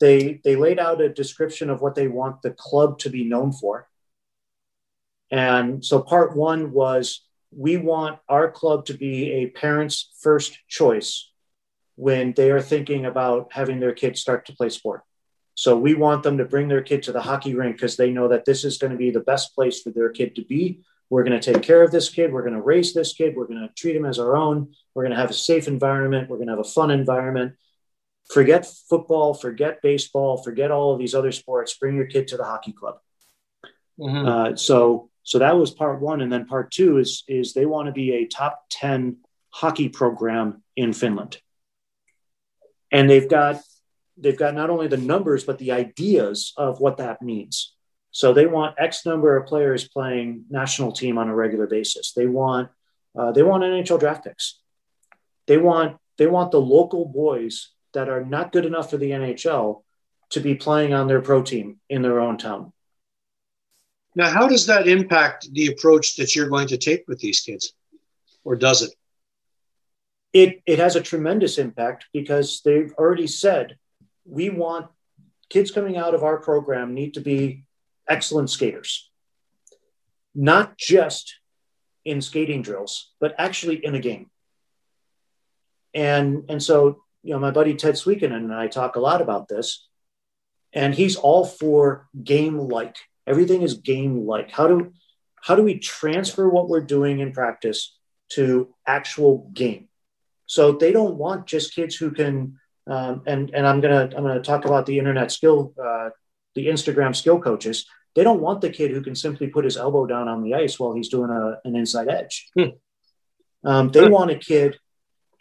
They 0.01 0.41
they 0.45 0.57
laid 0.57 0.79
out 0.79 1.01
a 1.01 1.09
description 1.09 1.71
of 1.71 1.81
what 1.81 1.95
they 1.95 2.09
want 2.09 2.43
the 2.43 2.51
club 2.51 2.99
to 3.01 3.11
be 3.11 3.25
known 3.25 3.53
for. 3.53 3.89
And 5.31 5.85
so 5.85 6.03
part 6.03 6.37
one 6.37 6.73
was 6.73 7.25
we 7.51 7.77
want 7.77 8.19
our 8.29 8.51
club 8.51 8.87
to 8.87 8.95
be 8.95 9.33
a 9.33 9.47
parent's 9.47 10.11
first 10.21 10.59
choice 10.69 11.31
when 11.95 12.35
they 12.35 12.51
are 12.51 12.61
thinking 12.61 13.07
about 13.07 13.49
having 13.53 13.81
their 13.81 13.95
kids 13.95 14.21
start 14.21 14.47
to 14.47 14.53
play 14.53 14.69
sport. 14.69 15.03
So 15.57 15.77
we 15.77 15.95
want 15.95 16.23
them 16.23 16.39
to 16.39 16.45
bring 16.45 16.69
their 16.69 16.83
kid 16.83 17.03
to 17.05 17.13
the 17.13 17.23
hockey 17.23 17.55
rink 17.55 17.77
because 17.77 17.97
they 17.97 18.11
know 18.11 18.29
that 18.29 18.45
this 18.45 18.63
is 18.63 18.79
going 18.79 18.93
to 18.93 18.99
be 18.99 19.11
the 19.11 19.21
best 19.21 19.55
place 19.55 19.83
for 19.83 19.91
their 19.91 20.11
kid 20.11 20.37
to 20.37 20.45
be 20.45 20.85
We're 21.09 21.25
going 21.25 21.39
to 21.41 21.53
take 21.53 21.63
care 21.63 21.83
of 21.83 21.91
this 21.91 22.09
kid. 22.09 22.33
We're 22.33 22.43
going 22.43 22.55
to 22.55 22.61
raise 22.61 22.93
this 22.93 23.13
kid. 23.13 23.37
We're 23.37 23.47
going 23.47 23.61
to 23.61 23.73
treat 23.75 23.97
him 23.97 24.05
as 24.05 24.19
our 24.19 24.37
own. 24.37 24.75
We're 24.95 25.05
going 25.05 25.15
to 25.15 25.21
have 25.21 25.31
a 25.31 25.35
safe 25.35 25.69
environment. 25.69 26.29
We're 26.29 26.37
going 26.37 26.49
to 26.49 26.55
have 26.55 26.61
a 26.61 26.65
fun 26.65 26.91
environment. 26.91 27.55
Forget 28.33 28.67
football, 28.67 29.35
forget 29.35 29.83
baseball, 29.83 30.43
forget 30.43 30.73
all 30.73 30.93
of 30.93 30.99
these 30.99 31.15
other 31.15 31.31
sports. 31.31 31.75
Bring 31.75 31.95
your 31.95 32.07
kid 32.07 32.29
to 32.29 32.37
the 32.37 32.45
hockey 32.45 32.73
club. 32.73 32.97
Mm-hmm. 34.01 34.27
Uh, 34.27 34.57
so, 34.57 35.11
so 35.23 35.39
that 35.39 35.57
was 35.57 35.71
part 35.71 36.01
one, 36.01 36.21
and 36.21 36.33
then 36.33 36.47
part 36.47 36.73
two 36.73 36.99
is 36.99 37.23
is 37.29 37.55
they 37.55 37.67
want 37.67 37.87
to 37.87 37.93
be 37.93 38.15
a 38.15 38.27
top 38.27 38.65
ten 38.69 39.19
hockey 39.51 39.89
program 39.89 40.63
in 40.75 40.93
Finland, 40.93 41.39
and 42.91 43.09
they've 43.09 43.29
got 43.29 43.61
they've 44.17 44.39
got 44.39 44.55
not 44.55 44.71
only 44.71 44.89
the 44.89 44.97
numbers 44.97 45.45
but 45.45 45.59
the 45.59 45.73
ideas 45.73 46.53
of 46.57 46.81
what 46.81 46.99
that 46.99 47.23
means. 47.23 47.75
So 48.11 48.33
they 48.33 48.47
want 48.47 48.77
X 48.79 49.05
number 49.05 49.37
of 49.37 49.47
players 49.47 49.87
playing 49.89 50.45
national 50.49 50.93
team 50.93 51.19
on 51.19 51.29
a 51.29 51.35
regular 51.35 51.67
basis. 51.67 52.13
They 52.13 52.27
want 52.27 52.71
uh, 53.19 53.33
they 53.33 53.43
want 53.43 53.63
NHL 53.63 54.01
draft 54.01 54.25
picks. 54.25 54.59
They 55.47 55.59
want 55.59 55.99
they 56.17 56.27
want 56.27 56.51
the 56.51 56.61
local 56.61 57.05
boys 57.05 57.73
that 57.93 58.09
are 58.09 58.25
not 58.25 58.53
good 58.53 58.65
enough 58.65 58.91
for 58.91 58.97
the 58.97 59.11
NHL 59.11 59.83
to 60.31 60.41
be 60.41 60.55
playing 60.55 60.93
on 60.93 61.09
their 61.09 61.21
pro 61.21 61.43
team 61.43 61.79
in 61.89 62.03
their 62.03 62.21
own 62.21 62.37
town. 62.39 62.73
Now, 64.15 64.31
how 64.31 64.49
does 64.49 64.67
that 64.67 64.89
impact 64.89 65.49
the 65.53 65.67
approach 65.67 66.17
that 66.17 66.35
you're 66.35 66.49
going 66.49 66.69
to 66.69 66.79
take 66.79 67.05
with 67.07 67.19
these 67.19 67.41
kids, 67.41 67.75
or 68.45 68.57
does 68.57 68.83
it? 68.83 68.95
It 70.33 70.63
it 70.67 70.79
has 70.79 70.97
a 70.97 71.03
tremendous 71.03 71.59
impact 71.59 72.07
because 72.13 72.63
they've 72.65 72.93
already 72.99 73.27
said 73.27 73.77
we 74.29 74.51
want 74.51 74.89
kids 75.49 75.71
coming 75.71 75.97
out 75.97 76.15
of 76.15 76.23
our 76.23 76.39
program 76.39 76.95
need 76.95 77.15
to 77.15 77.21
be 77.21 77.65
excellent 78.09 78.51
skaters, 78.51 79.11
not 80.35 80.77
just 80.77 81.37
in 82.05 82.21
skating 82.21 82.63
drills, 82.63 83.13
but 83.21 83.35
actually 83.39 83.85
in 83.85 83.95
a 83.95 84.01
game. 84.01 84.31
And, 85.95 86.45
and 86.49 86.63
so, 86.63 87.03
you 87.23 87.33
know, 87.33 87.39
my 87.39 87.51
buddy 87.51 87.75
Ted 87.75 87.97
Sweeken 87.97 88.33
and 88.33 88.53
I 88.53 88.69
talk 88.69 88.97
a 88.97 89.01
lot 89.01 89.23
about 89.23 89.49
this, 89.49 89.89
and 90.73 90.95
he's 90.95 91.17
all 91.17 91.45
for 91.45 92.09
game 92.23 92.59
like. 92.59 92.97
Everything 93.27 93.63
is 93.63 93.75
game 93.75 94.27
like. 94.27 94.51
How 94.51 94.69
do 94.69 94.93
how 95.43 95.55
do 95.55 95.63
we 95.63 95.79
transfer 95.79 96.49
what 96.49 96.69
we're 96.69 96.81
doing 96.81 97.21
in 97.21 97.33
practice 97.33 97.97
to 98.31 98.75
actual 98.87 99.51
game? 99.53 99.89
So 100.47 100.73
they 100.73 100.93
don't 100.93 101.17
want 101.17 101.47
just 101.47 101.75
kids 101.75 101.97
who 101.97 102.11
can. 102.11 102.59
Um, 102.87 103.23
and 103.27 103.51
and 103.53 103.67
I'm 103.67 103.81
gonna 103.81 104.11
I'm 104.17 104.23
gonna 104.23 104.43
talk 104.43 104.65
about 104.65 104.87
the 104.87 104.99
internet 104.99 105.33
skill, 105.33 105.75
uh, 105.83 106.11
the 106.55 106.67
Instagram 106.67 107.15
skill 107.15 107.41
coaches. 107.41 107.87
They 108.15 108.23
don't 108.23 108.41
want 108.41 108.61
the 108.61 108.71
kid 108.71 108.93
who 108.93 109.03
can 109.03 109.15
simply 109.15 109.49
put 109.49 109.65
his 109.65 109.77
elbow 109.77 110.07
down 110.07 110.29
on 110.29 110.43
the 110.43 110.55
ice 110.55 110.79
while 110.79 110.95
he's 110.95 111.09
doing 111.09 111.31
a, 111.31 111.59
an 111.65 111.77
inside 111.77 112.09
edge. 112.09 112.49
Hmm. 112.55 112.71
Um, 113.65 113.91
they 113.91 114.09
want 114.09 114.31
a 114.31 114.39
kid 114.39 114.79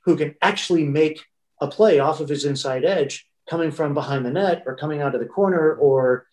who 0.05 0.17
can 0.17 0.35
actually 0.41 0.83
make 0.83 1.23
a 1.61 1.67
play 1.67 1.99
off 1.99 2.19
of 2.19 2.29
his 2.29 2.43
inside 2.43 2.83
edge 2.83 3.27
coming 3.49 3.71
from 3.71 3.93
behind 3.93 4.25
the 4.25 4.31
net 4.31 4.63
or 4.65 4.75
coming 4.75 5.01
out 5.01 5.15
of 5.15 5.21
the 5.21 5.27
corner 5.27 5.73
or 5.73 6.27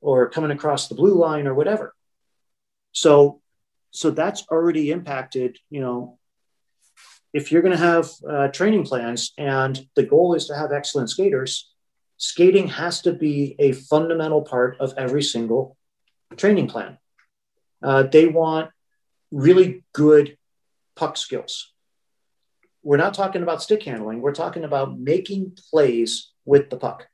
or 0.00 0.28
coming 0.28 0.50
across 0.50 0.88
the 0.88 0.94
blue 0.94 1.14
line 1.14 1.46
or 1.46 1.54
whatever. 1.54 1.94
So 2.92 3.40
so 3.90 4.10
that's 4.10 4.44
already 4.50 4.90
impacted, 4.90 5.58
you 5.70 5.80
know, 5.80 6.18
if 7.34 7.50
you're 7.50 7.62
going 7.62 7.76
to 7.76 7.84
have 7.84 8.10
uh, 8.26 8.48
training 8.48 8.84
plans 8.84 9.32
and 9.36 9.86
the 9.96 10.04
goal 10.04 10.34
is 10.34 10.46
to 10.46 10.54
have 10.54 10.70
excellent 10.70 11.10
skaters, 11.10 11.68
skating 12.16 12.68
has 12.68 13.02
to 13.02 13.12
be 13.12 13.56
a 13.58 13.72
fundamental 13.72 14.42
part 14.42 14.76
of 14.78 14.94
every 14.96 15.22
single 15.22 15.76
training 16.36 16.68
plan. 16.68 16.96
Uh, 17.82 18.04
they 18.04 18.26
want 18.26 18.70
really 19.32 19.84
good 19.92 20.38
puck 20.94 21.16
skills. 21.16 21.72
We're 22.84 22.98
not 22.98 23.14
talking 23.14 23.42
about 23.42 23.62
stick 23.62 23.82
handling, 23.82 24.20
we're 24.20 24.32
talking 24.32 24.62
about 24.62 24.96
making 24.96 25.58
plays 25.70 26.30
with 26.44 26.70
the 26.70 26.76
puck. 26.76 27.08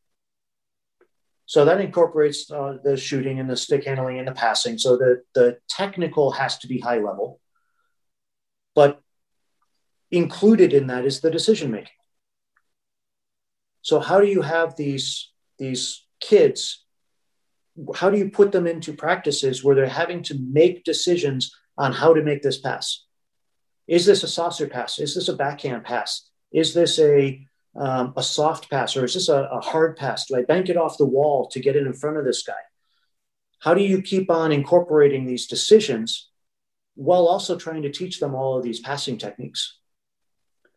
So 1.46 1.64
that 1.64 1.80
incorporates 1.80 2.50
uh, 2.50 2.76
the 2.84 2.96
shooting 2.96 3.40
and 3.40 3.48
the 3.48 3.56
stick 3.56 3.84
handling 3.84 4.18
and 4.18 4.28
the 4.28 4.32
passing. 4.32 4.76
So 4.76 4.98
the, 4.98 5.22
the 5.34 5.58
technical 5.68 6.30
has 6.32 6.58
to 6.58 6.68
be 6.68 6.78
high 6.78 6.98
level. 6.98 7.40
But 8.74 9.00
included 10.10 10.72
in 10.72 10.88
that 10.88 11.04
is 11.04 11.20
the 11.20 11.30
decision 11.30 11.70
making. 11.70 11.88
So 13.82 14.00
how 14.00 14.20
do 14.20 14.26
you 14.26 14.42
have 14.42 14.76
these, 14.76 15.30
these 15.58 16.04
kids 16.20 16.84
how 17.94 18.10
do 18.10 18.18
you 18.18 18.30
put 18.30 18.52
them 18.52 18.66
into 18.66 18.92
practices 18.92 19.62
where 19.62 19.74
they're 19.74 19.88
having 19.88 20.22
to 20.24 20.38
make 20.38 20.84
decisions 20.84 21.54
on 21.78 21.92
how 21.92 22.14
to 22.14 22.22
make 22.22 22.42
this 22.42 22.58
pass? 22.58 23.04
Is 23.86 24.06
this 24.06 24.22
a 24.22 24.28
saucer 24.28 24.68
pass? 24.68 24.98
Is 24.98 25.14
this 25.14 25.28
a 25.28 25.36
backhand 25.36 25.84
pass? 25.84 26.28
Is 26.52 26.74
this 26.74 26.98
a 26.98 27.46
um, 27.76 28.14
a 28.16 28.22
soft 28.22 28.68
pass 28.68 28.96
or 28.96 29.04
is 29.04 29.14
this 29.14 29.28
a, 29.28 29.44
a 29.44 29.60
hard 29.60 29.96
pass? 29.96 30.26
Do 30.26 30.36
I 30.36 30.42
bank 30.42 30.68
it 30.68 30.76
off 30.76 30.98
the 30.98 31.06
wall 31.06 31.48
to 31.50 31.60
get 31.60 31.76
it 31.76 31.86
in 31.86 31.92
front 31.92 32.16
of 32.16 32.24
this 32.24 32.42
guy? 32.42 32.52
How 33.60 33.74
do 33.74 33.82
you 33.82 34.02
keep 34.02 34.28
on 34.28 34.50
incorporating 34.50 35.24
these 35.24 35.46
decisions 35.46 36.28
while 36.96 37.26
also 37.26 37.56
trying 37.56 37.82
to 37.82 37.92
teach 37.92 38.18
them 38.18 38.34
all 38.34 38.58
of 38.58 38.64
these 38.64 38.80
passing 38.80 39.18
techniques? 39.18 39.78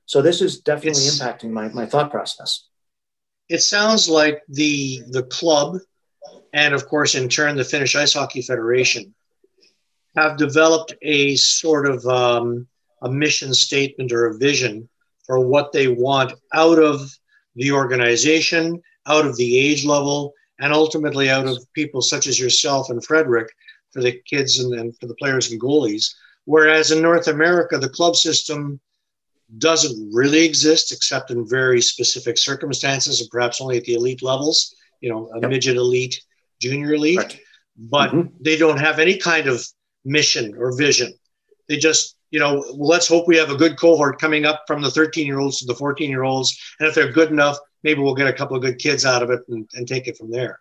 So 0.05 0.21
this 0.21 0.41
is 0.41 0.59
definitely 0.59 1.03
it's, 1.03 1.19
impacting 1.19 1.51
my, 1.51 1.69
my 1.69 1.85
thought 1.85 2.11
process. 2.11 2.65
It 3.49 3.59
sounds 3.59 4.09
like 4.09 4.41
the 4.47 5.01
the 5.07 5.23
club 5.23 5.79
and 6.53 6.75
of 6.75 6.87
course, 6.87 7.15
in 7.15 7.27
turn, 7.29 7.57
the 7.57 7.63
Finnish 7.63 7.95
Ice 7.95 8.13
Hockey 8.13 8.41
Federation 8.41 9.13
have 10.15 10.37
developed 10.37 10.93
a 11.01 11.35
sort 11.35 11.87
of 11.87 12.05
um, 12.05 12.67
a 13.01 13.09
mission 13.09 13.53
statement 13.53 14.11
or 14.11 14.27
a 14.27 14.37
vision 14.37 14.87
for 15.25 15.39
what 15.39 15.71
they 15.71 15.87
want 15.87 16.33
out 16.53 16.77
of 16.77 17.11
the 17.55 17.71
organization, 17.71 18.81
out 19.07 19.25
of 19.25 19.35
the 19.37 19.57
age 19.57 19.83
level, 19.83 20.33
and 20.59 20.71
ultimately 20.71 21.29
out 21.29 21.47
of 21.47 21.57
people 21.73 22.01
such 22.01 22.27
as 22.27 22.39
yourself 22.39 22.91
and 22.91 23.03
Frederick 23.03 23.49
for 23.91 24.03
the 24.03 24.21
kids 24.25 24.59
and, 24.59 24.73
and 24.75 24.95
for 24.99 25.07
the 25.07 25.15
players 25.15 25.51
and 25.51 25.59
goalies. 25.59 26.13
Whereas 26.45 26.91
in 26.91 27.01
North 27.01 27.27
America, 27.27 27.79
the 27.79 27.89
club 27.89 28.15
system 28.15 28.79
doesn't 29.57 30.11
really 30.13 30.43
exist 30.43 30.91
except 30.91 31.31
in 31.31 31.47
very 31.47 31.81
specific 31.81 32.37
circumstances 32.37 33.21
and 33.21 33.29
perhaps 33.29 33.61
only 33.61 33.77
at 33.77 33.83
the 33.83 33.93
elite 33.93 34.23
levels, 34.23 34.75
you 35.01 35.09
know, 35.09 35.29
a 35.33 35.41
yep. 35.41 35.49
midget 35.49 35.77
elite 35.77 36.21
junior 36.59 36.93
elite. 36.93 37.17
right. 37.17 37.39
but 37.77 38.11
mm-hmm. 38.11 38.27
they 38.41 38.57
don't 38.57 38.79
have 38.79 38.99
any 38.99 39.17
kind 39.17 39.47
of 39.47 39.65
mission 40.05 40.55
or 40.57 40.75
vision. 40.75 41.13
They 41.67 41.77
just, 41.77 42.17
you 42.31 42.39
know, 42.39 42.63
well, 42.73 42.89
let's 42.89 43.07
hope 43.07 43.27
we 43.27 43.37
have 43.37 43.49
a 43.49 43.55
good 43.55 43.77
cohort 43.77 44.19
coming 44.19 44.45
up 44.45 44.63
from 44.67 44.81
the 44.81 44.91
13 44.91 45.27
year 45.27 45.39
olds 45.39 45.59
to 45.59 45.65
the 45.65 45.75
14 45.75 46.09
year 46.09 46.23
olds. 46.23 46.57
And 46.79 46.87
if 46.87 46.95
they're 46.95 47.11
good 47.11 47.31
enough, 47.31 47.57
maybe 47.83 48.01
we'll 48.01 48.15
get 48.15 48.27
a 48.27 48.33
couple 48.33 48.55
of 48.55 48.63
good 48.63 48.79
kids 48.79 49.05
out 49.05 49.23
of 49.23 49.29
it 49.29 49.41
and, 49.49 49.69
and 49.73 49.87
take 49.87 50.07
it 50.07 50.17
from 50.17 50.31
there. 50.31 50.59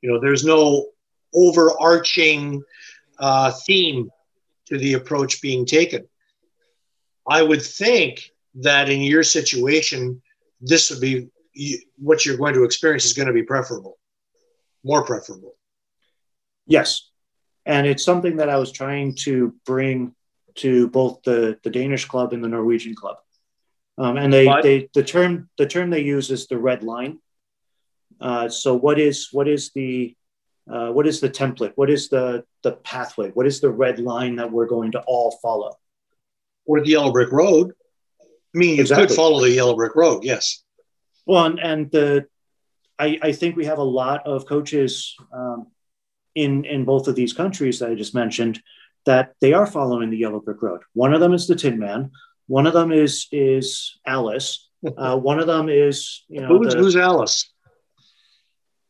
You 0.00 0.10
know, 0.10 0.20
there's 0.20 0.44
no 0.44 0.86
overarching 1.34 2.62
uh, 3.18 3.52
theme 3.66 4.10
to 4.66 4.78
the 4.78 4.94
approach 4.94 5.40
being 5.40 5.64
taken. 5.64 6.06
I 7.28 7.42
would 7.42 7.62
think 7.62 8.31
that 8.56 8.88
in 8.88 9.00
your 9.00 9.22
situation, 9.22 10.22
this 10.60 10.90
would 10.90 11.00
be 11.00 11.28
what 11.98 12.24
you're 12.24 12.36
going 12.36 12.54
to 12.54 12.64
experience 12.64 13.04
is 13.04 13.12
going 13.12 13.28
to 13.28 13.34
be 13.34 13.42
preferable 13.42 13.98
more 14.84 15.04
preferable. 15.04 15.54
Yes. 16.66 17.08
And 17.66 17.86
it's 17.86 18.04
something 18.04 18.36
that 18.36 18.48
I 18.48 18.56
was 18.56 18.72
trying 18.72 19.14
to 19.22 19.54
bring 19.64 20.14
to 20.56 20.88
both 20.88 21.22
the, 21.22 21.58
the 21.62 21.70
Danish 21.70 22.06
club 22.06 22.32
and 22.32 22.42
the 22.42 22.48
Norwegian 22.48 22.94
club. 22.94 23.16
Um, 23.98 24.16
and 24.16 24.32
they, 24.32 24.46
but, 24.46 24.62
they 24.62 24.88
the 24.94 25.02
term 25.02 25.50
the 25.58 25.66
term 25.66 25.90
they 25.90 26.00
use 26.00 26.30
is 26.30 26.46
the 26.46 26.58
red 26.58 26.82
line. 26.82 27.18
Uh, 28.20 28.48
so 28.48 28.74
what 28.74 28.98
is 28.98 29.28
what 29.32 29.46
is 29.46 29.70
the 29.74 30.16
uh, 30.70 30.90
what 30.90 31.06
is 31.06 31.20
the 31.20 31.28
template? 31.28 31.72
What 31.74 31.90
is 31.90 32.08
the 32.08 32.44
the 32.62 32.72
pathway? 32.72 33.30
What 33.30 33.46
is 33.46 33.60
the 33.60 33.68
red 33.68 33.98
line 33.98 34.36
that 34.36 34.50
we're 34.50 34.66
going 34.66 34.92
to 34.92 35.02
all 35.06 35.38
follow? 35.42 35.76
Or 36.64 36.80
the 36.80 36.88
yellow 36.88 37.12
brick 37.12 37.30
road. 37.32 37.72
I 38.54 38.58
mean, 38.58 38.76
you 38.76 38.82
exactly. 38.82 39.06
could 39.06 39.16
follow 39.16 39.40
the 39.40 39.50
yellow 39.50 39.74
brick 39.74 39.94
road, 39.94 40.24
yes. 40.24 40.62
Well, 41.26 41.46
and, 41.46 41.58
and 41.58 41.90
the 41.90 42.26
I, 42.98 43.18
I 43.22 43.32
think 43.32 43.56
we 43.56 43.64
have 43.64 43.78
a 43.78 43.82
lot 43.82 44.26
of 44.26 44.46
coaches 44.46 45.16
um, 45.32 45.68
in 46.34 46.64
in 46.64 46.84
both 46.84 47.08
of 47.08 47.14
these 47.14 47.32
countries 47.32 47.78
that 47.78 47.90
I 47.90 47.94
just 47.94 48.14
mentioned 48.14 48.62
that 49.06 49.34
they 49.40 49.52
are 49.52 49.66
following 49.66 50.10
the 50.10 50.18
yellow 50.18 50.40
brick 50.40 50.62
road. 50.62 50.82
One 50.92 51.12
of 51.12 51.20
them 51.20 51.32
is 51.32 51.46
the 51.46 51.56
Tin 51.56 51.78
Man. 51.78 52.10
One 52.46 52.66
of 52.66 52.72
them 52.72 52.92
is 52.92 53.28
is 53.32 53.98
Alice. 54.06 54.68
Uh, 54.98 55.16
one 55.16 55.38
of 55.38 55.46
them 55.46 55.68
is 55.68 56.24
you 56.26 56.40
know 56.40 56.48
who's, 56.48 56.74
the, 56.74 56.80
who's 56.80 56.96
Alice. 56.96 57.48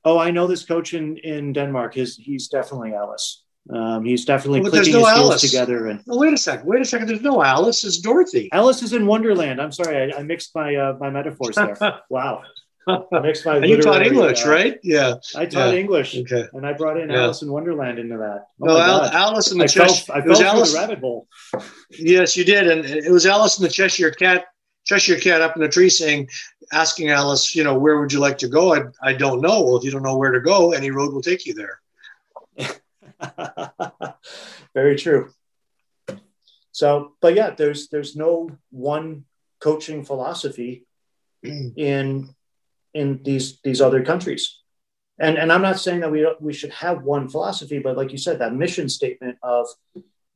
Oh, 0.07 0.19
I 0.19 0.31
know 0.31 0.47
this 0.47 0.65
coach 0.65 0.95
in 0.95 1.19
in 1.19 1.53
Denmark. 1.53 1.93
His 1.93 2.17
he's 2.17 2.49
definitely 2.49 2.95
Alice. 2.95 3.42
Um, 3.71 4.05
he's 4.05 4.25
definitely 4.25 4.61
well, 4.61 4.71
clicking 4.71 4.93
no 4.93 5.01
his 5.01 5.09
Alice. 5.09 5.41
heels 5.43 5.53
together. 5.53 5.87
And 5.87 6.03
oh, 6.09 6.19
wait 6.19 6.33
a 6.33 6.37
second, 6.37 6.67
wait 6.67 6.81
a 6.83 6.85
second. 6.85 7.09
There's 7.09 7.23
no 7.23 7.43
Alice. 7.43 7.85
It's 7.85 7.99
Dorothy. 7.99 8.49
Alice 8.53 8.83
is 8.83 8.93
in 8.93 9.07
Wonderland. 9.07 9.61
I'm 9.61 9.71
sorry, 9.73 10.13
I, 10.13 10.19
I 10.19 10.23
mixed 10.23 10.55
my 10.55 10.75
uh, 10.75 10.97
my 11.01 11.11
metaphors 11.11 11.55
there. 11.55 11.77
wow. 12.11 12.43
I 12.89 13.21
mixed 13.21 13.47
my 13.47 13.59
and 13.59 13.67
you 13.69 13.81
taught 13.81 14.05
English, 14.05 14.45
uh, 14.45 14.51
right? 14.51 14.81
Yeah. 14.83 15.15
I 15.37 15.47
taught 15.47 15.73
Yeah. 15.73 15.79
English, 15.79 16.17
Okay. 16.17 16.49
and 16.53 16.67
I 16.67 16.73
brought 16.73 16.99
in 16.99 17.11
Yeah. 17.11 17.23
Alice 17.23 17.43
in 17.43 17.53
Wonderland 17.53 18.01
into 18.01 18.17
that. 18.17 18.47
Oh 18.61 18.67
no, 18.67 18.77
Al- 18.79 19.05
Alice 19.05 19.53
in 19.53 19.59
the 19.59 19.65
I 19.65 19.69
fell, 19.69 19.85
I 20.13 20.21
fell 20.23 20.43
Alice. 20.43 20.73
the 20.73 20.79
rabbit 20.81 20.99
hole. 20.99 21.29
Yes, 21.91 22.37
you 22.37 22.45
did, 22.45 22.67
and 22.69 22.85
it 22.85 23.13
was 23.13 23.27
Alice 23.27 23.59
in 23.59 23.63
the 23.63 23.69
Cheshire 23.71 24.11
Cat. 24.11 24.47
Cheshire 24.85 25.21
Cat 25.21 25.41
up 25.41 25.55
in 25.55 25.63
the 25.63 25.69
tree 25.69 25.89
saying, 25.89 26.29
asking 26.73 27.11
Alice, 27.11 27.55
you 27.55 27.63
know, 27.63 27.79
where 27.79 28.01
would 28.01 28.13
you 28.13 28.19
like 28.19 28.39
to 28.39 28.49
go? 28.49 28.75
I, 28.75 28.81
I 29.01 29.13
don't 29.13 29.41
know. 29.41 29.63
Well, 29.63 29.77
if 29.77 29.85
you 29.85 29.93
don't 29.93 30.03
know 30.03 30.17
where 30.17 30.33
to 30.33 30.41
go, 30.41 30.73
any 30.73 30.91
road 30.91 31.13
will 31.15 31.23
take 31.23 31.47
you 31.47 31.55
there. 31.55 31.81
Very 34.75 34.97
true. 34.97 35.31
So, 36.73 37.13
but 37.21 37.35
yeah, 37.35 37.51
there's 37.51 37.89
there's 37.89 38.17
no 38.17 38.51
one 38.71 39.25
coaching 39.61 40.05
philosophy 40.05 40.87
in 41.43 42.35
in 42.95 43.21
these 43.23 43.61
these 43.63 43.81
other 43.81 44.03
countries. 44.05 44.59
And 45.19 45.37
and 45.39 45.53
I'm 45.53 45.63
not 45.63 45.79
saying 45.79 46.01
that 46.01 46.11
we 46.11 46.27
we 46.41 46.53
should 46.53 46.73
have 46.73 47.03
one 47.03 47.29
philosophy, 47.29 47.79
but 47.79 47.97
like 47.97 48.13
you 48.13 48.19
said, 48.19 48.39
that 48.39 48.55
mission 48.55 48.89
statement 48.89 49.39
of 49.43 49.67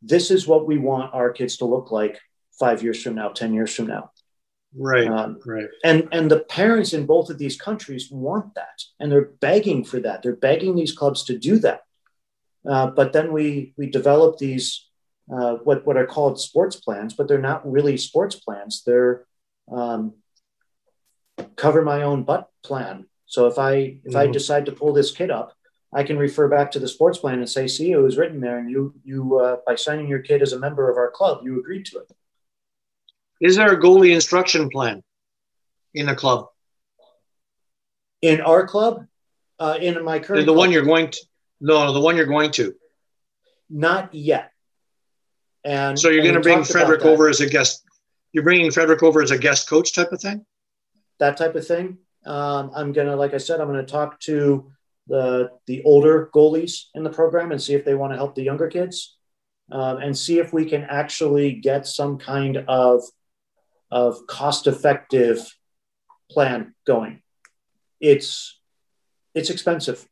this 0.03 0.31
is 0.31 0.47
what 0.47 0.67
we 0.67 0.79
want 0.79 1.15
our 1.15 1.33
kids 1.33 1.57
to 1.59 1.65
look 1.65 1.91
like 1.91 2.21
five 2.59 2.83
years 2.83 3.03
from 3.03 3.15
now, 3.15 3.31
ten 3.31 3.55
years 3.55 3.75
from 3.75 3.87
now. 3.87 4.11
Right, 4.79 5.09
Um, 5.09 5.39
right. 5.47 5.69
and 5.85 6.09
and 6.13 6.31
the 6.31 6.41
parents 6.41 6.93
in 6.93 7.07
both 7.07 7.31
of 7.31 7.39
these 7.39 7.57
countries 7.59 8.11
want 8.11 8.55
that 8.57 8.83
and 9.01 9.11
they're 9.11 9.31
begging 9.41 9.85
for 9.85 10.01
that 10.01 10.23
they're 10.23 10.37
begging 10.37 10.75
these 10.75 10.93
clubs 10.93 11.25
to 11.25 11.39
do 11.39 11.59
that 11.61 11.85
uh, 12.69 12.87
but 12.89 13.13
then 13.13 13.33
we 13.33 13.73
we 13.77 13.87
develop 13.91 14.39
these 14.39 14.89
uh, 15.33 15.55
what 15.65 15.87
what 15.87 15.97
are 15.97 16.07
called 16.07 16.41
sports 16.41 16.77
plans 16.77 17.15
but 17.15 17.27
they're 17.29 17.49
not 17.51 17.69
really 17.71 17.97
sports 17.97 18.37
plans 18.37 18.83
they're 18.87 19.27
um, 19.73 20.15
cover 21.57 21.83
my 21.83 22.03
own 22.03 22.23
butt 22.23 22.49
plan 22.63 23.07
so 23.27 23.47
if 23.47 23.59
i 23.59 23.99
if 24.05 24.15
i 24.17 24.27
Mhm. 24.27 24.33
decide 24.33 24.67
to 24.67 24.73
pull 24.73 24.93
this 24.93 25.11
kid 25.13 25.31
up 25.31 25.53
i 25.93 26.03
can 26.03 26.19
refer 26.19 26.49
back 26.49 26.71
to 26.73 26.79
the 26.79 26.89
sports 26.89 27.19
plan 27.19 27.39
and 27.39 27.49
say 27.49 27.67
see 27.67 27.91
it 27.93 27.97
was 28.09 28.17
written 28.17 28.41
there 28.41 28.59
and 28.59 28.71
you 28.71 28.95
you 29.05 29.39
uh, 29.39 29.57
by 29.67 29.75
signing 29.75 30.09
your 30.09 30.21
kid 30.21 30.43
as 30.43 30.53
a 30.53 30.59
member 30.59 30.91
of 30.91 30.97
our 30.97 31.11
club 31.11 31.41
you 31.45 31.59
agreed 31.59 31.85
to 31.87 31.99
it 31.99 32.11
Is 33.41 33.57
there 33.57 33.73
a 33.73 33.81
goalie 33.81 34.15
instruction 34.15 34.69
plan 34.71 35.03
in 35.95 36.07
the 36.07 36.15
club? 36.15 36.41
in 38.23 38.41
our 38.41 38.67
club 38.67 39.07
uh, 39.59 39.77
in 39.81 40.03
my 40.05 40.19
current 40.19 40.47
the 40.47 40.53
one 40.53 40.69
club. 40.69 40.73
you're 40.73 40.85
going 40.95 41.11
to? 41.11 41.21
No, 41.61 41.93
the 41.93 42.01
one 42.01 42.17
you're 42.17 42.27
going 42.27 42.51
to. 42.53 42.75
Not 43.71 44.15
yet. 44.15 44.53
And 45.65 45.99
So 45.99 46.11
you're 46.11 46.23
going 46.23 46.35
to 46.35 46.41
bring 46.41 46.65
Frederick 46.65 47.05
over 47.05 47.29
as 47.29 47.41
a 47.41 47.49
guest. 47.49 47.83
You're 48.33 48.45
bringing 48.45 48.71
Frederick 48.71 49.03
over 49.03 49.23
as 49.23 49.31
a 49.31 49.39
guest 49.39 49.69
coach 49.69 49.93
type 49.95 50.13
of 50.13 50.21
thing. 50.21 50.45
that 51.19 51.37
type 51.37 51.55
of 51.55 51.67
thing. 51.67 51.99
Um, 52.27 52.71
I'm 52.75 52.93
gonna, 52.93 53.17
like 53.17 53.33
I 53.33 53.39
said, 53.39 53.61
I'm 53.61 53.69
gonna 53.69 53.85
talk 53.87 54.21
to 54.21 54.71
the 55.07 55.51
the 55.67 55.83
older 55.85 56.29
goalies 56.35 56.87
in 56.95 57.05
the 57.05 57.11
program 57.11 57.53
and 57.53 57.63
see 57.63 57.75
if 57.75 57.85
they 57.85 57.95
want 57.95 58.13
to 58.13 58.17
help 58.17 58.35
the 58.35 58.43
younger 58.43 58.69
kids, 58.69 59.17
um, 59.71 59.99
and 59.99 60.19
see 60.19 60.39
if 60.39 60.53
we 60.53 60.67
can 60.67 60.83
actually 60.83 61.53
get 61.53 61.87
some 61.87 62.19
kind 62.19 62.59
of 62.69 63.05
of 63.91 64.27
cost 64.27 64.67
effective 64.67 65.39
plan 66.31 66.75
going. 66.87 67.23
It's 68.01 68.61
it's 69.35 69.51
expensive. 69.51 70.07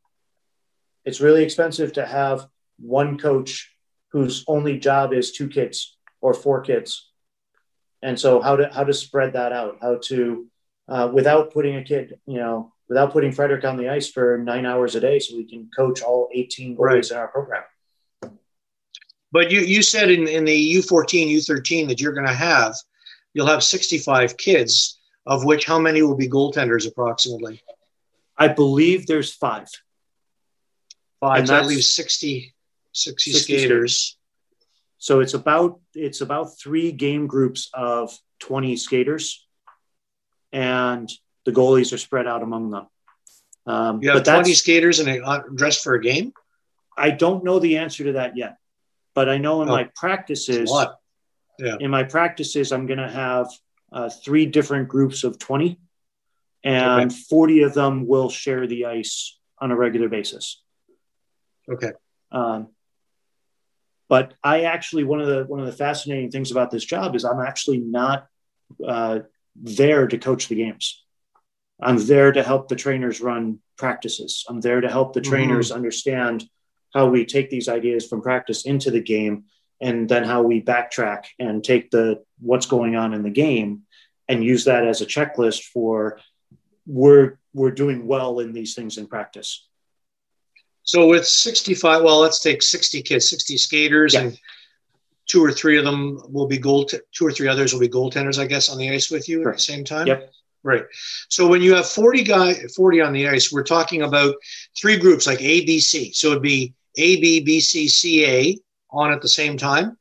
It's 1.04 1.20
really 1.20 1.42
expensive 1.44 1.92
to 1.94 2.06
have 2.06 2.46
one 2.78 3.18
coach 3.18 3.70
whose 4.12 4.44
only 4.46 4.78
job 4.78 5.12
is 5.12 5.32
two 5.32 5.48
kids 5.48 5.96
or 6.20 6.34
four 6.34 6.60
kids 6.62 7.10
and 8.02 8.18
so 8.18 8.40
how 8.40 8.56
to 8.56 8.68
how 8.72 8.84
to 8.84 8.92
spread 8.92 9.32
that 9.32 9.52
out 9.52 9.78
how 9.80 9.98
to 10.04 10.46
uh, 10.88 11.08
without 11.12 11.52
putting 11.52 11.76
a 11.76 11.82
kid 11.84 12.18
you 12.26 12.38
know 12.38 12.72
without 12.88 13.12
putting 13.12 13.32
frederick 13.32 13.64
on 13.64 13.76
the 13.76 13.88
ice 13.88 14.08
for 14.08 14.38
nine 14.38 14.66
hours 14.66 14.94
a 14.94 15.00
day 15.00 15.18
so 15.18 15.36
we 15.36 15.44
can 15.44 15.68
coach 15.76 16.02
all 16.02 16.28
18 16.32 16.76
goalies 16.76 16.78
Right. 16.78 17.10
in 17.10 17.16
our 17.16 17.28
program 17.28 17.62
But 19.32 19.50
you 19.50 19.60
you 19.60 19.82
said 19.82 20.10
in, 20.10 20.28
in 20.28 20.44
the 20.44 20.74
U14, 20.76 21.30
U13 21.38 21.88
that 21.88 22.00
you're 22.00 22.12
going 22.12 22.26
to 22.26 22.32
have, 22.50 22.74
you'll 23.32 23.48
have 23.48 23.62
65 23.64 24.36
kids, 24.36 25.00
of 25.26 25.44
which 25.44 25.64
how 25.66 25.78
many 25.78 26.02
will 26.02 26.16
be 26.16 26.28
goaltenders 26.28 26.86
approximately? 26.86 27.62
i 28.38 28.48
believe 28.48 29.06
there's 29.06 29.32
five 29.32 29.68
Five. 31.24 31.38
And 31.40 31.48
that 31.48 31.66
leaves 31.66 31.88
60, 31.94 32.54
60, 32.92 33.30
60 33.32 33.58
skaters. 33.58 34.18
so 34.98 35.20
it's 35.20 35.32
about 35.34 35.80
it's 35.94 36.20
about 36.20 36.58
three 36.58 36.92
game 36.92 37.26
groups 37.26 37.70
of 37.72 38.16
20 38.40 38.76
skaters 38.76 39.46
and 40.52 41.10
the 41.46 41.52
goalies 41.52 41.92
are 41.92 41.98
spread 41.98 42.26
out 42.26 42.42
among 42.42 42.70
them 42.70 42.86
um, 43.66 44.02
You 44.02 44.10
have 44.10 44.16
but 44.18 44.24
that's 44.26 44.46
20 44.48 44.54
skaters 44.54 44.98
and 45.00 45.08
a, 45.08 45.22
uh, 45.24 45.42
dressed 45.54 45.82
for 45.82 45.94
a 45.94 46.00
game. 46.02 46.32
i 46.96 47.10
don't 47.10 47.42
know 47.44 47.58
the 47.58 47.78
answer 47.78 48.04
to 48.04 48.12
that 48.12 48.36
yet 48.36 48.58
but 49.14 49.28
i 49.28 49.38
know 49.38 49.62
in 49.62 49.68
Oh, 49.68 49.72
my 49.72 49.84
practices 49.96 50.68
lot. 50.70 50.98
in 51.80 51.90
my 51.90 52.02
practices, 52.02 52.72
I'm 52.72 52.86
going 52.86 52.98
to 52.98 53.08
have 53.08 53.46
uh, 53.92 54.10
three 54.10 54.44
different 54.46 54.88
groups 54.88 55.22
of 55.22 55.38
20, 55.38 55.78
and 56.64 57.14
40 57.14 57.62
of 57.62 57.74
them 57.74 58.08
will 58.08 58.28
share 58.28 58.66
the 58.66 58.86
ice 58.86 59.38
on 59.60 59.70
a 59.70 59.76
regular 59.76 60.08
basis. 60.08 60.63
Okay. 61.70 61.92
Um, 62.30 62.68
but 64.08 64.34
I 64.42 64.62
actually 64.64 65.04
one 65.04 65.20
of 65.20 65.26
the 65.26 65.44
one 65.44 65.60
of 65.60 65.66
the 65.66 65.72
fascinating 65.72 66.30
things 66.30 66.50
about 66.50 66.70
this 66.70 66.84
job 66.84 67.16
is 67.16 67.24
I'm 67.24 67.40
actually 67.40 67.78
not 67.78 68.26
uh, 68.86 69.20
there 69.56 70.06
to 70.06 70.18
coach 70.18 70.48
the 70.48 70.56
games. 70.56 71.02
I'm 71.80 72.04
there 72.06 72.32
to 72.32 72.42
help 72.42 72.68
the 72.68 72.76
trainers 72.76 73.20
run 73.20 73.60
practices. 73.76 74.44
I'm 74.48 74.60
there 74.60 74.80
to 74.80 74.88
help 74.88 75.12
the 75.12 75.20
trainers 75.20 75.72
understand 75.72 76.44
how 76.94 77.08
we 77.08 77.26
take 77.26 77.50
these 77.50 77.68
ideas 77.68 78.06
from 78.06 78.22
practice 78.22 78.64
into 78.64 78.90
the 78.90 79.02
game 79.02 79.44
and 79.80 80.08
then 80.08 80.24
how 80.24 80.42
we 80.42 80.62
backtrack 80.62 81.24
and 81.38 81.64
take 81.64 81.90
the 81.90 82.22
what's 82.40 82.66
going 82.66 82.94
on 82.94 83.12
in 83.12 83.22
the 83.22 83.30
game 83.30 83.82
and 84.28 84.44
use 84.44 84.64
that 84.64 84.86
as 84.86 85.00
a 85.00 85.06
checklist 85.06 85.64
for 85.64 86.20
we're 86.86 87.38
we're 87.52 87.70
doing 87.70 88.06
well 88.06 88.40
in 88.40 88.52
these 88.52 88.74
things 88.74 88.98
in 88.98 89.06
practice. 89.06 89.66
So 90.84 91.06
with 91.06 91.26
65, 91.26 92.02
well, 92.02 92.20
let's 92.20 92.40
take 92.40 92.62
60 92.62 93.02
kids, 93.02 93.28
60 93.28 93.56
skaters, 93.56 94.14
Yeah. 94.14 94.20
and 94.20 94.38
two 95.26 95.42
or 95.42 95.50
three 95.50 95.78
of 95.78 95.84
them 95.84 96.20
will 96.30 96.46
be 96.46 96.58
goal. 96.58 96.84
Two 96.84 97.26
or 97.26 97.32
three 97.32 97.48
others 97.48 97.72
will 97.72 97.80
be 97.80 97.88
goaltenders, 97.88 98.38
I 98.38 98.46
guess, 98.46 98.68
on 98.68 98.78
the 98.78 98.90
ice 98.90 99.10
with 99.10 99.28
you 99.28 99.46
at 99.48 99.56
the 99.56 99.62
same 99.62 99.84
time. 99.84 100.06
Yep. 100.06 100.30
Right. 100.62 100.84
So 101.28 101.46
when 101.46 101.60
you 101.62 101.74
have 101.74 101.86
40 101.88 102.22
guy, 102.22 102.54
40 102.76 103.00
on 103.00 103.12
the 103.12 103.28
ice, 103.28 103.50
we're 103.52 103.64
talking 103.64 104.02
about 104.02 104.34
three 104.78 104.96
groups 104.98 105.26
like 105.26 105.40
A, 105.42 105.64
B, 105.64 105.80
C. 105.80 106.12
So 106.12 106.30
it'd 106.30 106.42
be 106.42 106.74
A, 106.96 107.20
B, 107.20 107.40
B, 107.40 107.60
C, 107.60 107.88
C, 107.88 108.24
A 108.26 108.58
on 108.90 109.12
at 109.12 109.20
the 109.20 109.28
same 109.28 109.56
time, 109.58 109.98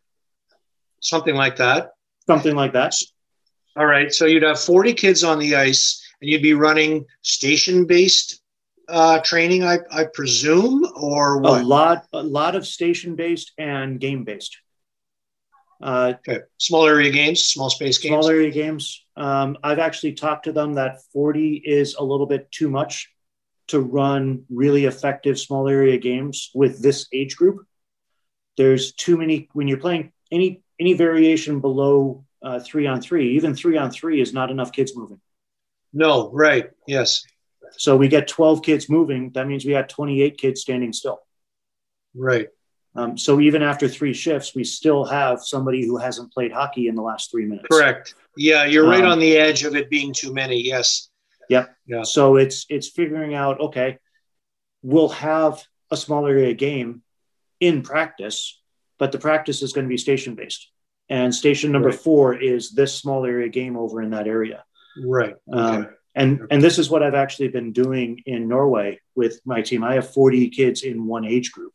something 0.99 1.35
like 1.35 1.57
that. 1.57 1.91
Something 2.27 2.55
like 2.55 2.73
that. 2.73 2.93
All 3.75 3.85
right. 3.85 4.13
So 4.13 4.25
you'd 4.25 4.43
have 4.43 4.59
40 4.59 4.93
kids 4.93 5.23
on 5.23 5.39
the 5.39 5.55
ice, 5.55 6.01
and 6.21 6.29
you'd 6.29 6.41
be 6.43 6.53
running 6.53 7.05
station-based 7.23 8.39
uh, 8.89 9.19
training, 9.19 9.63
I, 9.63 9.79
I 9.91 10.05
presume, 10.05 10.85
or 10.95 11.41
A 11.41 11.63
lot 11.63 12.05
a 12.13 12.21
lot 12.23 12.55
of 12.55 12.65
station 12.67 13.15
based 13.15 13.51
and 13.57 13.99
game 13.99 14.23
based. 14.23 14.57
Uh, 15.81 16.13
Okay. 16.19 16.39
Small 16.57 16.85
area 16.85 17.11
games, 17.11 17.43
small 17.45 17.69
space 17.69 17.97
games. 17.97 18.11
small 18.11 18.29
area 18.29 18.51
games. 18.51 19.05
Um, 19.17 19.57
I've 19.63 19.79
actually 19.79 20.13
talked 20.13 20.45
to 20.45 20.51
them 20.53 20.73
that 20.75 21.01
40 21.11 21.61
is 21.65 21.95
a 21.95 22.03
little 22.03 22.25
bit 22.25 22.51
too 22.51 22.69
much 22.69 23.09
to 23.67 23.79
run 23.79 24.45
really 24.49 24.85
effective 24.85 25.39
small 25.39 25.67
area 25.67 25.97
games 25.97 26.51
with 26.53 26.81
this 26.81 27.07
age 27.13 27.35
group. 27.35 27.65
There's 28.57 28.93
too 28.93 29.17
many 29.17 29.49
when 29.53 29.67
you're 29.67 29.79
playing 29.79 30.11
any 30.31 30.61
any 30.79 30.93
variation 30.93 31.59
below 31.59 32.25
uh, 32.41 32.59
three 32.59 32.87
on 32.87 33.01
three. 33.01 33.35
Even 33.35 33.55
three 33.55 33.77
on 33.77 33.91
three 33.91 34.21
is 34.21 34.33
not 34.33 34.51
enough 34.51 34.71
kids 34.71 34.95
moving. 34.95 35.19
No, 35.93 36.31
right. 36.31 36.69
Yes. 36.87 37.23
So 37.77 37.97
we 37.97 38.07
get 38.07 38.27
12 38.27 38.61
kids 38.63 38.89
moving. 38.89 39.31
That 39.31 39.47
means 39.47 39.65
we 39.65 39.71
had 39.73 39.89
28 39.89 40.37
kids 40.37 40.61
standing 40.61 40.93
still. 40.93 41.19
Right. 42.15 42.47
Um, 42.95 43.17
so 43.17 43.39
even 43.39 43.63
after 43.63 43.87
three 43.87 44.13
shifts, 44.13 44.53
we 44.53 44.63
still 44.63 45.03
have 45.05 45.41
somebody 45.41 45.85
who 45.85 45.97
hasn't 45.97 46.31
played 46.31 46.51
hockey 46.51 46.87
in 46.87 46.95
the 46.95 47.01
last 47.01 47.31
three 47.31 47.45
minutes. 47.45 47.65
Correct. 47.71 48.13
Yeah, 48.37 48.65
you're 48.65 48.87
right 48.87 49.03
Um, 49.03 49.11
on 49.13 49.19
the 49.19 49.35
edge 49.37 49.63
of 49.63 49.75
it 49.75 49.89
being 49.89 50.13
too 50.13 50.31
many. 50.33 50.61
Yes. 50.61 51.09
Yep. 51.49 51.75
Yeah. 51.87 52.03
So 52.03 52.35
it's 52.37 52.65
it's 52.69 52.87
figuring 52.89 53.33
out 53.33 53.59
okay, 53.59 53.97
we'll 54.83 55.09
have 55.09 55.63
a 55.91 55.97
small 55.97 56.27
area 56.27 56.53
game 56.53 57.01
in 57.59 57.81
practice, 57.81 58.61
but 58.99 59.11
the 59.11 59.19
practice 59.19 59.61
is 59.63 59.73
going 59.73 59.85
to 59.85 59.89
be 59.89 59.97
station 59.97 60.35
based, 60.35 60.69
and 61.09 61.33
station 61.33 61.71
number 61.71 61.89
Right. 61.89 61.99
four 61.99 62.35
is 62.35 62.71
this 62.71 62.93
small 62.95 63.25
area 63.25 63.49
game 63.49 63.75
over 63.75 64.01
in 64.03 64.11
that 64.11 64.27
area. 64.27 64.63
Right. 65.03 65.33
Um, 65.51 65.75
Okay. 65.81 65.89
And 66.15 66.47
and 66.51 66.61
this 66.61 66.77
is 66.77 66.89
what 66.89 67.03
I've 67.03 67.15
actually 67.15 67.47
been 67.47 67.71
doing 67.71 68.21
in 68.25 68.47
Norway 68.47 68.99
with 69.15 69.41
my 69.45 69.61
team. 69.61 69.83
I 69.83 69.95
have 69.95 70.13
40 70.13 70.49
kids 70.49 70.83
in 70.83 71.07
one 71.07 71.25
age 71.25 71.51
group. 71.51 71.73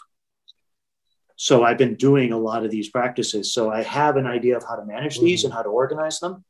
So 1.36 1.62
I've 1.62 1.78
been 1.78 1.94
doing 1.94 2.32
a 2.32 2.38
lot 2.38 2.64
of 2.64 2.70
these 2.70 2.88
practices. 2.88 3.52
So 3.52 3.70
I 3.70 3.82
have 3.82 4.16
an 4.16 4.26
idea 4.26 4.56
of 4.56 4.64
how 4.64 4.74
to 4.74 4.84
manage 4.84 5.20
these 5.20 5.44
and 5.44 5.52
how 5.52 5.62
to 5.62 5.68
organize 5.68 6.18
them. 6.18 6.44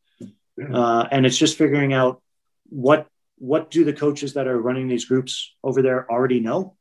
Uh, 0.72 1.07
and 1.11 1.27
it's 1.27 1.37
just 1.37 1.59
figuring 1.59 1.92
out 1.92 2.22
what 2.70 3.07
what 3.37 3.70
do 3.70 3.85
the 3.85 3.92
coaches 3.92 4.35
that 4.35 4.48
are 4.48 4.59
running 4.59 4.88
these 4.88 5.05
groups 5.05 5.55
over 5.62 5.83
there 5.83 6.11
already 6.11 6.40
know? 6.40 6.77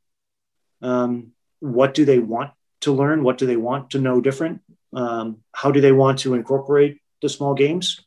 Um, 0.82 1.32
what 1.60 1.94
do 1.94 2.04
they 2.04 2.18
want 2.18 2.50
to 2.80 2.92
learn? 2.92 3.22
What 3.22 3.38
do 3.38 3.46
they 3.46 3.56
want 3.56 3.90
to 3.90 4.00
know 4.00 4.20
different? 4.20 4.62
Um, 4.92 5.42
how 5.52 5.70
do 5.70 5.80
they 5.80 5.92
want 5.92 6.20
to 6.20 6.34
incorporate 6.34 7.00
the 7.22 7.28
small 7.28 7.54
games? 7.54 8.04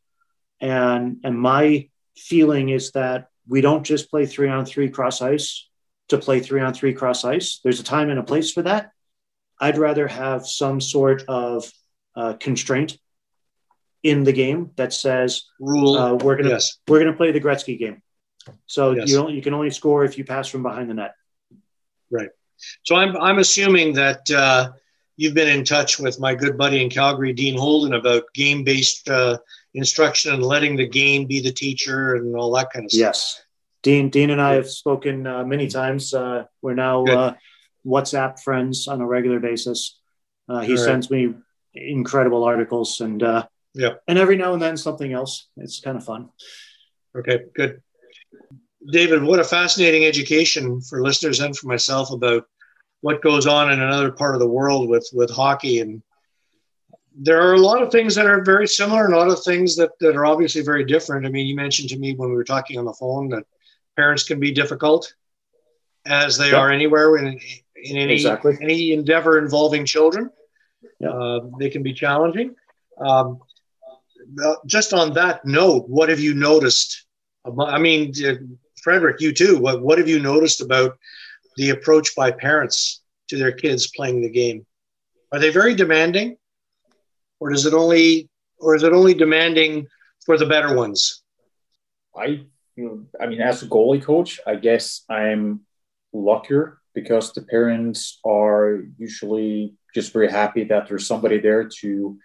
And 0.59 1.17
and 1.23 1.39
my 1.39 1.89
feeling 2.17 2.69
is 2.69 2.91
that 2.91 3.27
we 3.47 3.61
don't 3.61 3.83
just 3.83 4.09
play 4.09 4.25
three 4.25 4.49
on 4.49 4.65
three 4.65 4.89
cross 4.89 5.21
ice 5.21 5.67
to 6.09 6.17
play 6.17 6.39
three 6.39 6.61
on 6.61 6.73
three 6.73 6.93
cross 6.93 7.23
ice. 7.23 7.59
There's 7.63 7.79
a 7.79 7.83
time 7.83 8.09
and 8.09 8.19
a 8.19 8.23
place 8.23 8.51
for 8.51 8.63
that. 8.63 8.91
I'd 9.59 9.77
rather 9.77 10.07
have 10.07 10.45
some 10.45 10.81
sort 10.81 11.23
of 11.27 11.71
uh, 12.15 12.33
constraint 12.33 12.97
in 14.03 14.23
the 14.23 14.33
game 14.33 14.71
that 14.77 14.93
says 14.93 15.43
Rule. 15.59 15.95
uh, 15.95 16.13
we're 16.15 16.35
gonna 16.35 16.49
yes. 16.49 16.77
we're 16.87 16.99
gonna 16.99 17.15
play 17.15 17.31
the 17.31 17.41
Gretzky 17.41 17.77
game. 17.77 18.01
So 18.65 18.91
Yes. 18.91 19.09
you 19.09 19.29
you 19.29 19.41
can 19.41 19.53
only 19.53 19.69
score 19.69 20.03
if 20.03 20.17
you 20.17 20.25
pass 20.25 20.47
from 20.47 20.63
behind 20.63 20.89
the 20.89 20.95
net. 20.95 21.13
Right. 22.09 22.29
So 22.83 22.95
I'm 22.95 23.15
I'm 23.17 23.37
assuming 23.39 23.93
that 23.93 24.29
uh, 24.31 24.71
you've 25.17 25.35
been 25.35 25.47
in 25.47 25.63
touch 25.63 25.99
with 25.99 26.19
my 26.19 26.33
good 26.35 26.57
buddy 26.57 26.81
in 26.83 26.89
Calgary, 26.89 27.33
Dean 27.33 27.57
Holden, 27.57 27.93
about 27.93 28.23
game 28.33 28.63
based 28.63 29.07
uh, 29.09 29.37
instruction 29.73 30.33
and 30.33 30.43
letting 30.43 30.75
the 30.75 30.87
game 30.87 31.25
be 31.25 31.39
the 31.41 31.51
teacher 31.51 32.15
and 32.15 32.35
all 32.35 32.51
that 32.53 32.71
kind 32.71 32.85
of 32.85 32.91
stuff. 32.91 32.99
Yes, 32.99 33.41
Dean 33.83 34.09
Dean 34.09 34.29
and 34.29 34.41
I 34.41 34.53
have 34.55 34.69
spoken 34.69 35.25
uh, 35.25 35.43
many 35.43 35.67
times. 35.67 36.13
Uh, 36.13 36.45
we're 36.61 36.75
now 36.75 37.05
uh, 37.05 37.33
WhatsApp 37.85 38.39
friends 38.39 38.87
on 38.87 39.01
a 39.01 39.05
regular 39.05 39.39
basis. 39.39 39.99
Uh, 40.49 40.59
he 40.59 40.73
right. 40.73 40.79
sends 40.79 41.09
me 41.09 41.33
incredible 41.73 42.43
articles 42.43 42.99
and 42.99 43.23
uh, 43.23 43.45
Yeah. 43.73 43.93
and 44.07 44.19
every 44.19 44.35
now 44.35 44.53
and 44.53 44.61
then 44.61 44.75
something 44.75 45.13
else. 45.13 45.47
It's 45.57 45.79
kind 45.79 45.97
of 45.97 46.03
fun. 46.03 46.29
Okay, 47.15 47.39
good. 47.55 47.81
David, 48.91 49.23
what 49.23 49.39
a 49.39 49.43
fascinating 49.43 50.05
education 50.05 50.81
for 50.81 51.01
listeners 51.01 51.39
and 51.39 51.55
for 51.55 51.67
myself 51.67 52.11
about 52.11 52.45
what 53.01 53.21
goes 53.21 53.47
on 53.47 53.71
in 53.71 53.79
another 53.79 54.11
part 54.11 54.35
of 54.35 54.39
the 54.39 54.47
world 54.47 54.89
with 54.89 55.07
with 55.13 55.29
hockey 55.29 55.79
and 55.79 56.01
there 57.23 57.41
are 57.41 57.53
a 57.53 57.59
lot 57.59 57.81
of 57.83 57.91
things 57.91 58.15
that 58.15 58.25
are 58.25 58.43
very 58.43 58.67
similar 58.67 59.05
and 59.05 59.13
a 59.13 59.17
lot 59.17 59.29
of 59.29 59.43
things 59.43 59.75
that, 59.75 59.91
that 59.99 60.15
are 60.15 60.25
obviously 60.25 60.61
very 60.61 60.83
different. 60.83 61.25
I 61.25 61.29
mean, 61.29 61.45
you 61.45 61.55
mentioned 61.55 61.89
to 61.89 61.99
me 62.03 62.15
when 62.15 62.29
we 62.29 62.35
were 62.35 62.43
talking 62.43 62.79
on 62.79 62.85
the 62.85 62.93
phone 62.93 63.29
that 63.29 63.43
parents 63.95 64.23
can 64.23 64.39
be 64.39 64.51
difficult 64.51 65.13
as 66.05 66.37
they 66.37 66.49
Yep. 66.51 66.59
are 66.59 66.71
anywhere 66.71 67.17
in, 67.17 67.39
in 67.75 67.97
any, 67.97 68.13
Exactly. 68.13 68.57
any 68.61 68.93
endeavor 68.93 69.37
involving 69.37 69.85
children. 69.85 70.31
Yep. 70.99 71.11
Uh, 71.13 71.39
they 71.59 71.69
can 71.69 71.83
be 71.83 71.93
challenging. 71.93 72.55
Um, 72.97 73.39
just 74.65 74.93
on 74.93 75.13
that 75.13 75.45
note, 75.45 75.87
what 75.87 76.09
have 76.09 76.19
you 76.19 76.33
noticed? 76.33 77.05
I 77.59 77.77
mean, 77.79 78.13
uh, 78.25 78.35
Frederick, 78.81 79.19
you 79.19 79.31
too. 79.31 79.57
What, 79.59 79.81
what 79.81 79.97
have 79.99 80.07
you 80.07 80.19
noticed 80.19 80.61
about 80.61 80.97
the 81.57 81.69
approach 81.71 82.15
by 82.15 82.31
parents 82.31 83.01
to 83.29 83.37
their 83.37 83.51
kids 83.51 83.91
playing 83.95 84.21
the 84.21 84.29
game? 84.29 84.65
Are 85.31 85.39
they 85.39 85.49
very 85.49 85.75
demanding, 85.75 86.37
or 87.41 87.49
does 87.49 87.65
it 87.65 87.73
only, 87.73 88.29
or 88.59 88.75
is 88.75 88.83
it 88.83 88.93
only 88.93 89.15
demanding 89.15 89.87
for 90.25 90.37
the 90.37 90.45
better 90.45 90.75
ones? 90.75 91.23
I 92.15 92.45
I 93.19 93.25
mean, 93.27 93.41
as 93.41 93.63
a 93.63 93.67
goalie 93.67 94.03
coach, 94.03 94.39
I 94.47 94.55
guess 94.55 95.03
I'm 95.09 95.61
luckier 96.13 96.79
because 96.93 97.33
the 97.33 97.41
parents 97.41 98.19
are 98.25 98.83
usually 98.97 99.75
just 99.93 100.13
very 100.13 100.29
happy 100.31 100.63
that 100.65 100.87
there's 100.87 101.07
somebody 101.07 101.39
there 101.39 101.67
to 101.81 102.17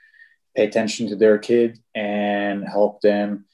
pay 0.55 0.64
attention 0.64 1.09
to 1.09 1.16
their 1.16 1.38
kid 1.38 1.79
and 1.94 2.64
help 2.66 3.00
them 3.00 3.46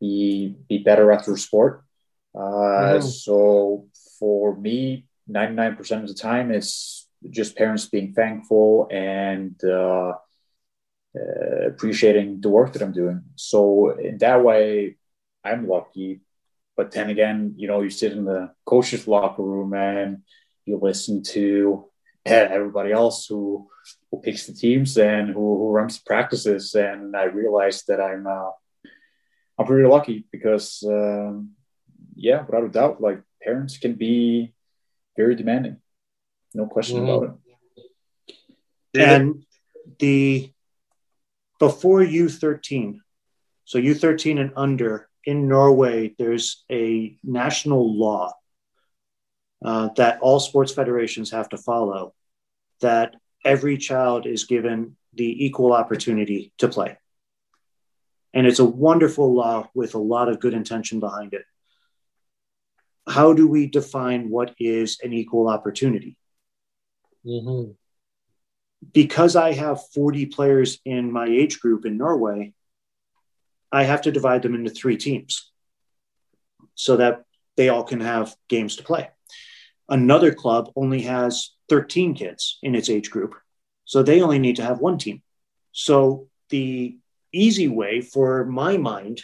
be 0.00 0.56
be 0.68 0.78
better 0.78 1.12
at 1.12 1.24
their 1.26 1.36
sport. 1.36 1.84
Uh, 2.34 2.98
Mhm. 2.98 3.02
So 3.02 3.88
for 4.18 4.56
me, 4.56 5.06
99% 5.28 6.02
of 6.02 6.08
the 6.08 6.14
time, 6.30 6.50
it's 6.50 7.08
just 7.30 7.56
parents 7.56 7.86
being 7.88 8.12
thankful 8.14 8.88
and 8.90 9.54
uh, 9.64 10.12
uh, 11.16 11.66
appreciating 11.68 12.40
the 12.40 12.48
work 12.48 12.72
that 12.72 12.82
I'm 12.82 12.92
doing. 12.92 13.22
So 13.36 13.90
in 13.98 14.18
that 14.18 14.42
way, 14.42 14.96
I'm 15.44 15.68
lucky. 15.68 16.20
But 16.76 16.90
then 16.92 17.10
again, 17.10 17.54
you 17.56 17.68
know, 17.68 17.82
you 17.82 17.90
sit 17.90 18.12
in 18.12 18.24
the 18.24 18.50
coach's 18.64 19.06
locker 19.06 19.42
room 19.42 19.74
and 19.74 20.22
you 20.64 20.78
listen 20.80 21.22
to 21.22 21.86
eh, 22.24 22.48
everybody 22.50 22.92
else 22.92 23.26
who 23.26 23.68
who 24.10 24.20
picks 24.20 24.46
the 24.46 24.52
teams 24.54 24.96
and 24.96 25.28
who, 25.28 25.58
who 25.58 25.70
runs 25.70 25.98
practices, 25.98 26.74
and 26.74 27.16
I 27.16 27.24
realized 27.24 27.88
that 27.88 28.00
I'm 28.00 28.26
uh, 28.26 28.50
I'm 29.58 29.66
pretty 29.66 29.88
lucky 29.88 30.24
because 30.30 30.84
um, 30.86 31.50
yeah, 32.14 32.42
without 32.44 32.64
a 32.64 32.68
doubt, 32.68 33.00
like 33.00 33.20
parents 33.42 33.78
can 33.78 33.94
be 33.94 34.54
very 35.16 35.34
demanding, 35.34 35.78
no 36.54 36.66
question 36.66 36.98
Mhm. 36.98 37.04
about 37.04 37.22
it. 37.24 37.32
And 38.94 39.44
the 39.98 40.51
before 41.62 42.00
U13, 42.00 42.98
so 43.64 43.78
U13 43.78 44.40
and 44.40 44.52
under 44.56 45.08
in 45.24 45.46
Norway, 45.46 46.12
there's 46.18 46.64
a 46.68 47.16
national 47.22 47.96
law 47.96 48.32
uh, 49.64 49.90
that 49.94 50.18
all 50.22 50.40
sports 50.40 50.72
federations 50.72 51.30
have 51.30 51.48
to 51.50 51.56
follow 51.56 52.14
that 52.80 53.14
every 53.44 53.78
child 53.78 54.26
is 54.26 54.42
given 54.42 54.96
the 55.14 55.44
equal 55.46 55.72
opportunity 55.72 56.52
to 56.58 56.66
play. 56.66 56.98
And 58.34 58.44
it's 58.44 58.58
a 58.58 58.64
wonderful 58.64 59.32
law 59.32 59.70
with 59.72 59.94
a 59.94 59.98
lot 60.14 60.28
of 60.28 60.40
good 60.40 60.54
intention 60.54 60.98
behind 60.98 61.32
it. 61.32 61.44
How 63.06 63.34
do 63.34 63.46
we 63.46 63.68
define 63.68 64.30
what 64.30 64.52
is 64.58 64.98
an 65.04 65.12
equal 65.12 65.46
opportunity? 65.46 66.16
Mhm. 67.24 67.76
Because 68.92 69.36
I 69.36 69.52
have 69.52 69.86
40 69.94 70.26
players 70.26 70.78
in 70.84 71.12
my 71.12 71.26
age 71.26 71.60
group 71.60 71.86
in 71.86 71.96
Norway, 71.96 72.52
I 73.70 73.84
have 73.84 74.02
to 74.02 74.12
divide 74.12 74.42
them 74.42 74.54
into 74.54 74.70
three 74.70 74.96
teams 74.96 75.50
so 76.74 76.96
that 76.96 77.24
they 77.56 77.68
all 77.68 77.84
can 77.84 78.00
have 78.00 78.34
games 78.48 78.76
to 78.76 78.82
play. 78.82 79.10
Another 79.88 80.32
club 80.32 80.70
only 80.74 81.02
has 81.02 81.54
13 81.68 82.14
kids 82.14 82.58
in 82.62 82.74
its 82.74 82.90
age 82.90 83.10
group, 83.10 83.34
so 83.84 84.02
they 84.02 84.20
only 84.22 84.38
need 84.38 84.56
to 84.56 84.64
have 84.64 84.80
one 84.80 84.98
team. 84.98 85.22
So 85.72 86.28
the 86.50 86.98
easy 87.32 87.68
way 87.68 88.00
for 88.00 88.44
my 88.44 88.76
mind 88.76 89.22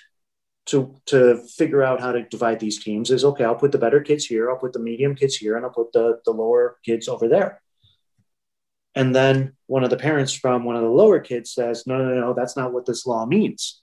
to 0.66 0.94
to 1.06 1.42
figure 1.56 1.82
out 1.82 2.00
how 2.00 2.12
to 2.12 2.22
divide 2.22 2.60
these 2.60 2.82
teams 2.82 3.10
is 3.10 3.24
okay, 3.24 3.44
I'll 3.44 3.54
put 3.54 3.72
the 3.72 3.78
better 3.78 4.00
kids 4.00 4.26
here, 4.26 4.50
I'll 4.50 4.58
put 4.58 4.72
the 4.72 4.78
medium 4.78 5.14
kids 5.14 5.36
here, 5.36 5.56
and 5.56 5.64
I'll 5.64 5.72
put 5.72 5.92
the, 5.92 6.20
the 6.24 6.32
lower 6.32 6.78
kids 6.84 7.08
over 7.08 7.28
there. 7.28 7.62
And 8.94 9.14
then 9.14 9.52
one 9.66 9.84
of 9.84 9.90
the 9.90 9.96
parents 9.96 10.32
from 10.32 10.64
one 10.64 10.76
of 10.76 10.82
the 10.82 10.88
lower 10.88 11.20
kids 11.20 11.52
says, 11.52 11.86
No, 11.86 11.98
no, 11.98 12.14
no, 12.14 12.34
that's 12.34 12.56
not 12.56 12.72
what 12.72 12.86
this 12.86 13.06
law 13.06 13.26
means. 13.26 13.80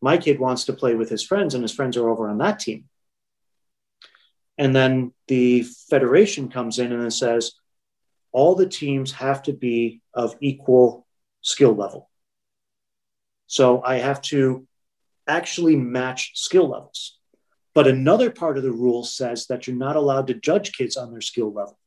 My 0.00 0.16
kid 0.16 0.38
wants 0.38 0.64
to 0.64 0.72
play 0.72 0.94
with 0.94 1.08
his 1.08 1.22
friends, 1.22 1.54
and 1.54 1.62
his 1.62 1.74
friends 1.74 1.96
are 1.96 2.08
over 2.08 2.28
on 2.28 2.38
that 2.38 2.58
team. 2.58 2.84
And 4.58 4.76
then 4.76 5.12
the 5.28 5.62
federation 5.88 6.50
comes 6.50 6.78
in 6.78 6.92
and 6.92 7.12
says, 7.12 7.52
All 8.32 8.54
the 8.54 8.68
teams 8.68 9.12
have 9.12 9.42
to 9.44 9.52
be 9.52 10.02
of 10.12 10.36
equal 10.40 11.06
skill 11.40 11.74
level. 11.74 12.10
So 13.46 13.82
I 13.82 13.96
have 13.96 14.22
to 14.22 14.66
actually 15.26 15.74
match 15.74 16.32
skill 16.34 16.68
levels. 16.68 17.18
But 17.74 17.88
another 17.88 18.30
part 18.30 18.58
of 18.58 18.62
the 18.62 18.72
rule 18.72 19.04
says 19.04 19.46
that 19.46 19.66
you're 19.66 19.76
not 19.76 19.96
allowed 19.96 20.26
to 20.26 20.34
judge 20.34 20.72
kids 20.76 20.96
on 20.96 21.10
their 21.10 21.20
skill 21.20 21.52
level. 21.52 21.78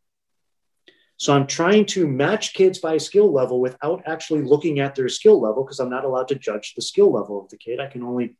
So 1.23 1.33
I'm 1.33 1.47
trying 1.47 1.85
to 1.85 2.05
match 2.05 2.51
kids 2.53 2.79
by 2.79 2.97
skill 2.97 3.31
level 3.31 3.61
without 3.61 4.03
actually 4.05 4.41
looking 4.41 4.81
at 4.81 4.93
their 4.93 5.07
skill 5.07 5.39
level 5.39 5.63
because 5.63 5.79
I'm 5.79 5.89
not 5.89 6.03
allowed 6.03 6.27
to 6.27 6.35
judge 6.35 6.73
the 6.75 6.81
skill 6.81 7.13
level 7.13 7.41
of 7.41 7.47
the 7.47 7.55
kid. 7.55 7.79
I 7.79 7.87
can 7.87 8.03
only 8.03 8.35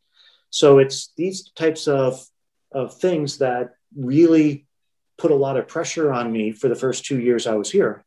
so 0.50 0.80
it's 0.80 1.14
these 1.16 1.50
types 1.52 1.88
of 1.88 2.22
of 2.74 2.94
things 2.94 3.38
that 3.38 3.76
really 3.96 4.68
put 5.18 5.32
a 5.32 5.36
lot 5.46 5.56
of 5.56 5.70
pressure 5.70 6.12
on 6.12 6.30
me 6.30 6.52
for 6.52 6.68
the 6.68 6.76
first 6.76 7.06
two 7.06 7.22
years 7.22 7.48
I 7.48 7.56
was 7.56 7.72
here. 7.72 8.04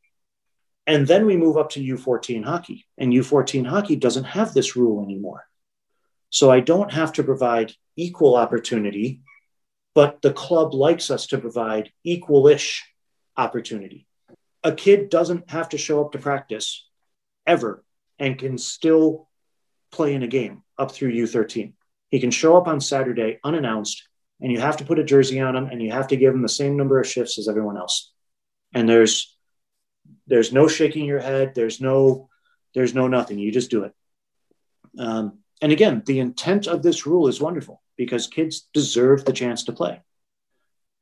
And 0.86 1.06
then 1.06 1.24
we 1.24 1.38
move 1.38 1.56
up 1.56 1.70
to 1.70 1.80
U14 1.80 2.44
hockey, 2.44 2.84
and 2.98 3.14
U14 3.14 3.66
hockey 3.66 3.96
doesn't 3.96 4.24
have 4.24 4.52
this 4.52 4.76
rule 4.76 5.02
anymore. 5.02 5.46
So 6.28 6.50
I 6.50 6.60
don't 6.60 6.92
have 6.92 7.14
to 7.14 7.24
provide 7.24 7.72
equal 7.96 8.36
opportunity, 8.36 9.22
but 9.94 10.20
the 10.20 10.34
club 10.34 10.74
likes 10.74 11.10
us 11.10 11.28
to 11.28 11.38
provide 11.38 11.92
equal-ish 12.04 12.84
opportunity 13.38 14.06
a 14.66 14.72
kid 14.72 15.10
doesn't 15.10 15.48
have 15.50 15.68
to 15.68 15.78
show 15.78 16.04
up 16.04 16.12
to 16.12 16.18
practice 16.18 16.88
ever 17.46 17.84
and 18.18 18.36
can 18.36 18.58
still 18.58 19.28
play 19.92 20.12
in 20.12 20.24
a 20.24 20.26
game 20.26 20.64
up 20.76 20.90
through 20.90 21.12
U13. 21.12 21.72
He 22.10 22.20
can 22.20 22.32
show 22.32 22.56
up 22.56 22.66
on 22.66 22.80
Saturday 22.80 23.38
unannounced, 23.44 24.08
and 24.40 24.50
you 24.50 24.60
have 24.60 24.78
to 24.78 24.84
put 24.84 24.98
a 24.98 25.04
jersey 25.04 25.38
on 25.40 25.54
him 25.54 25.66
and 25.66 25.80
you 25.80 25.92
have 25.92 26.08
to 26.08 26.16
give 26.16 26.34
him 26.34 26.42
the 26.42 26.48
same 26.48 26.76
number 26.76 26.98
of 27.00 27.06
shifts 27.06 27.38
as 27.38 27.48
everyone 27.48 27.76
else. 27.76 28.12
And 28.74 28.88
there's 28.88 29.36
there's 30.26 30.52
no 30.52 30.66
shaking 30.66 31.04
your 31.04 31.20
head. 31.20 31.54
There's 31.54 31.80
no 31.80 32.28
there's 32.74 32.94
no 32.94 33.06
nothing. 33.06 33.38
You 33.38 33.52
just 33.52 33.70
do 33.70 33.84
it. 33.84 33.94
Um, 34.98 35.38
and 35.62 35.72
again, 35.72 36.02
the 36.04 36.18
intent 36.18 36.66
of 36.66 36.82
this 36.82 37.06
rule 37.06 37.28
is 37.28 37.40
wonderful 37.40 37.82
because 37.96 38.26
kids 38.26 38.68
deserve 38.74 39.24
the 39.24 39.32
chance 39.32 39.64
to 39.64 39.72
play. 39.72 40.02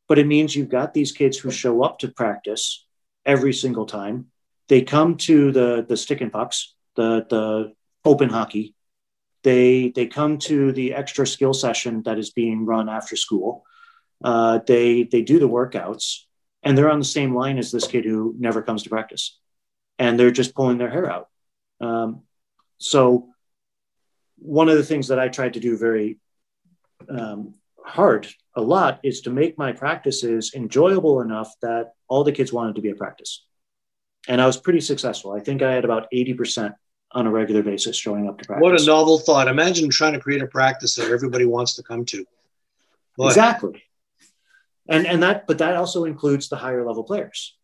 but 0.08 0.18
it 0.18 0.26
means 0.26 0.54
you've 0.54 0.68
got 0.68 0.92
these 0.92 1.12
kids 1.12 1.38
who 1.38 1.50
show 1.50 1.82
up 1.82 1.98
to 2.00 2.08
practice 2.08 2.86
every 3.24 3.52
single 3.52 3.86
time. 3.86 4.26
They 4.68 4.82
come 4.82 5.16
to 5.18 5.52
the 5.52 5.84
the 5.86 5.96
stick 5.96 6.20
and 6.20 6.32
pucks, 6.32 6.74
the 6.96 7.26
the 7.28 7.72
open 8.04 8.30
hockey. 8.30 8.74
They 9.42 9.90
they 9.90 10.06
come 10.06 10.38
to 10.38 10.72
the 10.72 10.94
extra 10.94 11.26
skill 11.26 11.54
session 11.54 12.02
that 12.04 12.18
is 12.18 12.30
being 12.30 12.64
run 12.64 12.88
after 12.88 13.16
school. 13.16 13.64
Uh, 14.22 14.60
they 14.66 15.02
they 15.02 15.22
do 15.22 15.38
the 15.38 15.48
workouts, 15.48 16.20
and 16.62 16.76
they're 16.76 16.90
on 16.90 16.98
the 16.98 17.04
same 17.04 17.34
line 17.34 17.58
as 17.58 17.70
this 17.70 17.86
kid 17.86 18.04
who 18.04 18.34
never 18.38 18.62
comes 18.62 18.84
to 18.84 18.90
practice, 18.90 19.38
and 19.98 20.18
they're 20.18 20.30
just 20.30 20.54
pulling 20.54 20.78
their 20.78 20.90
hair 20.90 21.10
out. 21.10 21.28
Um, 21.80 22.22
so, 22.78 23.28
one 24.38 24.70
of 24.70 24.76
the 24.78 24.84
things 24.84 25.08
that 25.08 25.18
I 25.18 25.28
tried 25.28 25.54
to 25.54 25.60
do 25.60 25.76
very 25.76 26.18
um, 27.08 27.54
hard 27.84 28.26
a 28.56 28.60
lot 28.60 29.00
is 29.02 29.22
to 29.22 29.30
make 29.30 29.58
my 29.58 29.72
practices 29.72 30.52
enjoyable 30.54 31.20
enough 31.20 31.52
that 31.62 31.92
all 32.08 32.24
the 32.24 32.32
kids 32.32 32.52
wanted 32.52 32.76
to 32.76 32.82
be 32.82 32.90
at 32.90 32.96
practice. 32.96 33.44
And 34.26 34.40
I 34.40 34.46
was 34.46 34.56
pretty 34.56 34.80
successful. 34.80 35.32
I 35.32 35.40
think 35.40 35.62
I 35.62 35.72
had 35.72 35.84
about 35.84 36.08
80% 36.12 36.74
on 37.12 37.26
a 37.26 37.30
regular 37.30 37.62
basis 37.62 37.96
showing 37.96 38.28
up 38.28 38.38
to 38.38 38.46
practice. 38.46 38.62
What 38.62 38.80
a 38.80 38.84
novel 38.84 39.18
thought. 39.18 39.48
Imagine 39.48 39.90
trying 39.90 40.14
to 40.14 40.20
create 40.20 40.42
a 40.42 40.46
practice 40.46 40.94
that 40.96 41.10
everybody 41.10 41.44
wants 41.44 41.76
to 41.76 41.82
come 41.82 42.04
to. 42.06 42.24
Boy. 43.16 43.28
Exactly. 43.28 43.82
And 44.88 45.06
and 45.06 45.22
that 45.22 45.46
but 45.46 45.58
that 45.58 45.76
also 45.76 46.04
includes 46.04 46.48
the 46.48 46.56
higher 46.56 46.84
level 46.84 47.04
players. 47.04 47.56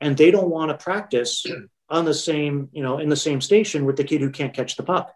And 0.00 0.16
they 0.16 0.30
don't 0.30 0.50
want 0.50 0.70
to 0.70 0.82
practice 0.82 1.46
on 1.88 2.04
the 2.04 2.14
same, 2.14 2.68
you 2.72 2.82
know, 2.82 2.98
in 2.98 3.08
the 3.08 3.16
same 3.16 3.40
station 3.40 3.84
with 3.84 3.96
the 3.96 4.04
kid 4.04 4.20
who 4.20 4.30
can't 4.30 4.54
catch 4.54 4.76
the 4.76 4.82
puck. 4.82 5.14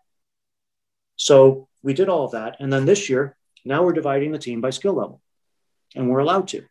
So 1.17 1.69
we 1.83 1.95
did 1.95 2.09
all 2.09 2.25
of 2.25 2.33
that. 2.33 2.57
And 2.61 2.73
then 2.73 2.87
this 2.87 3.09
year, 3.09 3.37
now 3.65 3.83
we're 3.83 3.93
dividing 3.93 4.33
the 4.33 4.39
team 4.39 4.61
by 4.61 4.71
skill 4.71 4.95
level, 4.95 5.21
and 5.95 6.09
we're 6.09 6.21
allowed 6.21 6.49
to. 6.49 6.65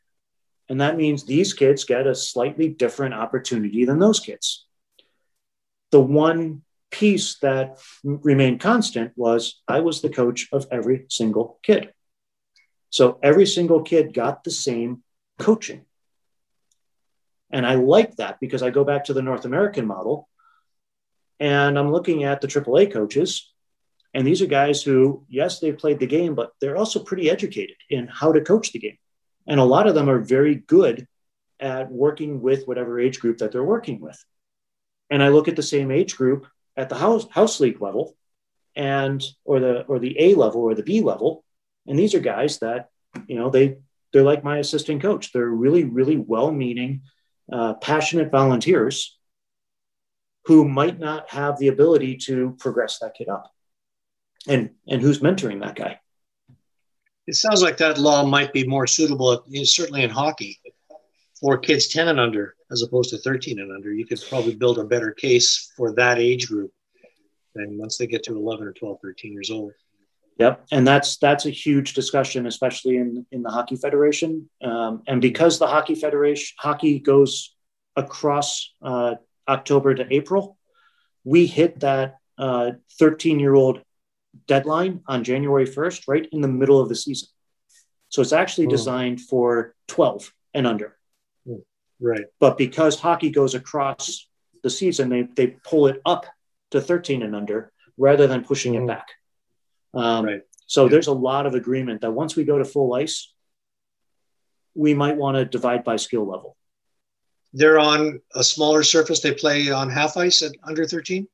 And 0.70 0.82
that 0.82 0.98
means 0.98 1.24
these 1.24 1.54
kids 1.54 1.86
get 1.86 2.08
a 2.08 2.16
slightly 2.16 2.68
different 2.70 3.14
opportunity 3.14 3.86
than 3.86 4.00
those 4.00 4.20
kids. 4.20 4.66
The 5.92 6.02
one 6.02 6.64
piece 6.92 7.38
that 7.40 7.80
remained 8.04 8.60
constant 8.60 9.14
was 9.16 9.62
I 9.68 9.80
was 9.80 10.02
the 10.02 10.10
coach 10.10 10.48
of 10.52 10.68
every 10.72 11.06
single 11.10 11.60
kid. 11.64 11.94
So 12.90 13.20
every 13.22 13.46
single 13.46 13.82
kid 13.82 14.14
got 14.14 14.44
the 14.44 14.52
same 14.52 15.04
coaching. 15.40 15.86
And 17.50 17.66
I 17.66 17.76
like 17.76 18.18
that 18.18 18.40
because 18.40 18.64
I 18.64 18.70
go 18.70 18.84
back 18.84 19.06
to 19.06 19.14
the 19.14 19.22
North 19.22 19.46
American 19.46 19.86
model 19.86 20.28
and 21.40 21.78
I'm 21.78 21.92
looking 21.92 22.24
at 22.24 22.42
the 22.42 22.48
AAA 22.48 22.92
coaches 22.92 23.54
and 24.14 24.26
these 24.26 24.42
are 24.42 24.48
guys 24.48 24.82
who, 24.82 25.26
yes, 25.30 25.60
they've 25.60 25.78
played 25.78 26.00
the 26.00 26.08
game, 26.08 26.34
but 26.36 26.52
they're 26.60 26.78
also 26.78 27.00
pretty 27.00 27.30
educated 27.30 27.76
in 27.90 28.08
how 28.08 28.32
to 28.32 28.42
coach 28.42 28.72
the 28.72 28.80
game. 28.80 28.98
And 29.48 29.60
a 29.60 29.66
lot 29.66 29.88
of 29.88 29.96
them 29.96 30.10
are 30.10 30.20
very 30.20 30.56
good 30.56 31.08
at 31.60 31.92
working 31.92 32.42
with 32.42 32.68
whatever 32.68 33.00
age 33.00 33.20
group 33.20 33.40
that 33.40 33.52
they're 33.52 33.64
working 33.64 34.00
with. 34.00 34.24
And 35.10 35.24
I 35.24 35.30
look 35.30 35.48
at 35.48 35.56
the 35.56 35.64
same 35.64 35.92
age 35.92 36.16
group 36.16 36.48
at 36.76 36.90
the 36.90 36.96
house, 36.96 37.28
house 37.30 37.60
league 37.60 37.82
level 37.82 38.16
and 38.76 39.24
or 39.46 39.60
the 39.60 39.84
or 39.86 40.00
the 40.00 40.16
A 40.20 40.36
level 40.36 40.62
or 40.62 40.76
the 40.76 40.84
B 40.84 41.02
level. 41.02 41.44
And 41.88 41.98
these 41.98 42.14
are 42.14 42.20
guys 42.20 42.60
that, 42.60 42.90
you 43.28 43.36
know, 43.36 43.50
they 43.50 43.78
they're 44.14 44.24
like 44.24 44.44
my 44.44 44.58
assistant 44.58 45.02
coach. 45.02 45.32
They're 45.32 45.46
really, 45.46 45.84
really 45.84 46.18
well-meaning, 46.18 47.02
uh, 47.52 47.74
passionate 47.76 48.32
volunteers 48.32 49.18
who 50.46 50.68
might 50.68 51.00
not 51.00 51.30
have 51.30 51.58
the 51.58 51.68
ability 51.68 52.18
to 52.18 52.56
progress 52.60 53.00
that 53.00 53.16
kid 53.16 53.30
up 53.30 53.52
and 54.48 54.72
and 54.88 55.02
who's 55.02 55.20
mentoring 55.20 55.62
that 55.62 55.76
guy? 55.76 56.00
It 57.28 57.36
sounds 57.36 57.62
like 57.62 57.78
that 57.78 57.98
law 57.98 58.26
might 58.26 58.54
be 58.54 58.66
more 58.66 58.88
suitable 58.88 59.44
certainly 59.64 60.04
in 60.04 60.10
hockey. 60.10 60.60
For 61.42 61.58
kids 61.58 61.90
10 61.90 62.08
and 62.08 62.20
under 62.20 62.56
as 62.72 62.82
opposed 62.82 63.12
to 63.12 63.18
13 63.20 63.60
and 63.60 63.72
under 63.72 63.94
you 63.94 64.08
could 64.08 64.20
probably 64.28 64.56
build 64.56 64.80
a 64.80 64.84
better 64.84 65.12
case 65.12 65.72
for 65.78 65.94
that 65.94 66.18
age 66.18 66.48
group 66.48 66.72
than 67.54 67.78
once 67.78 67.98
they 67.98 68.08
get 68.08 68.24
to 68.24 68.36
11 68.36 68.66
or 68.66 68.74
12 68.74 68.98
13 69.04 69.34
years 69.34 69.52
old. 69.52 69.72
Yep, 70.40 70.68
and 70.72 70.88
that's 70.88 71.18
that's 71.18 71.48
a 71.48 71.50
huge 71.50 71.94
discussion, 71.94 72.46
especially 72.46 72.98
in 72.98 73.26
in 73.32 73.42
the 73.42 73.50
hockey 73.50 73.76
federation. 73.76 74.50
Um, 74.64 75.02
and 75.08 75.20
because 75.20 75.58
the 75.58 75.68
hockey 75.68 75.96
federation 75.96 76.56
hockey 76.60 77.00
goes 77.00 77.56
across 77.96 78.74
uh, 78.84 79.16
October 79.48 79.96
to 79.96 80.06
April, 80.14 80.58
we 81.24 81.48
hit 81.48 81.80
that 81.80 82.18
13 82.40 83.38
uh, 83.38 83.40
year 83.40 83.56
old 83.56 83.82
deadline 84.48 85.02
on 85.08 85.24
January 85.24 85.66
1st, 85.66 86.04
right 86.08 86.28
in 86.32 86.42
the 86.42 86.48
middle 86.48 86.80
of 86.80 86.90
the 86.90 86.96
season. 86.96 87.30
So 88.10 88.22
it's 88.22 88.34
actually 88.34 88.68
oh. 88.68 88.72
designed 88.72 89.22
for 89.22 89.76
12 89.88 90.34
and 90.54 90.68
under. 90.68 90.98
Hmm. 91.46 91.56
Right. 92.00 92.26
But 92.40 92.58
because 92.58 93.00
hockey 93.00 93.30
goes 93.30 93.56
across 93.56 94.28
the 94.64 94.70
season, 94.70 95.10
they, 95.10 95.24
they 95.36 95.48
pull 95.48 95.88
it 95.88 96.02
up 96.06 96.26
to 96.72 96.82
13 96.82 97.24
and 97.24 97.36
under 97.36 97.72
rather 97.98 98.28
than 98.28 98.44
pushing 98.44 98.76
it 98.76 98.82
hmm. 98.82 98.88
back. 98.88 99.08
Um, 99.94 100.26
right. 100.26 100.42
So 100.68 100.84
yeah. 100.84 100.92
there's 100.92 101.08
a 101.08 101.14
lot 101.14 101.46
of 101.46 101.56
agreement 101.56 102.02
that 102.02 102.12
once 102.12 102.36
we 102.36 102.44
go 102.44 102.58
to 102.58 102.66
full 102.66 102.94
ice, 102.94 103.34
we 104.76 104.94
might 104.94 105.18
want 105.18 105.36
to 105.38 105.46
divide 105.46 105.84
by 105.84 105.96
skill 105.96 106.28
level. 106.28 106.56
They're 107.54 107.80
on 107.80 108.22
a 108.36 108.44
smaller 108.44 108.84
surface. 108.84 109.22
They 109.22 109.34
play 109.34 109.72
on 109.72 109.90
half 109.90 110.18
ice 110.18 110.42
at 110.44 110.52
under 110.64 110.86
13? 110.86 111.28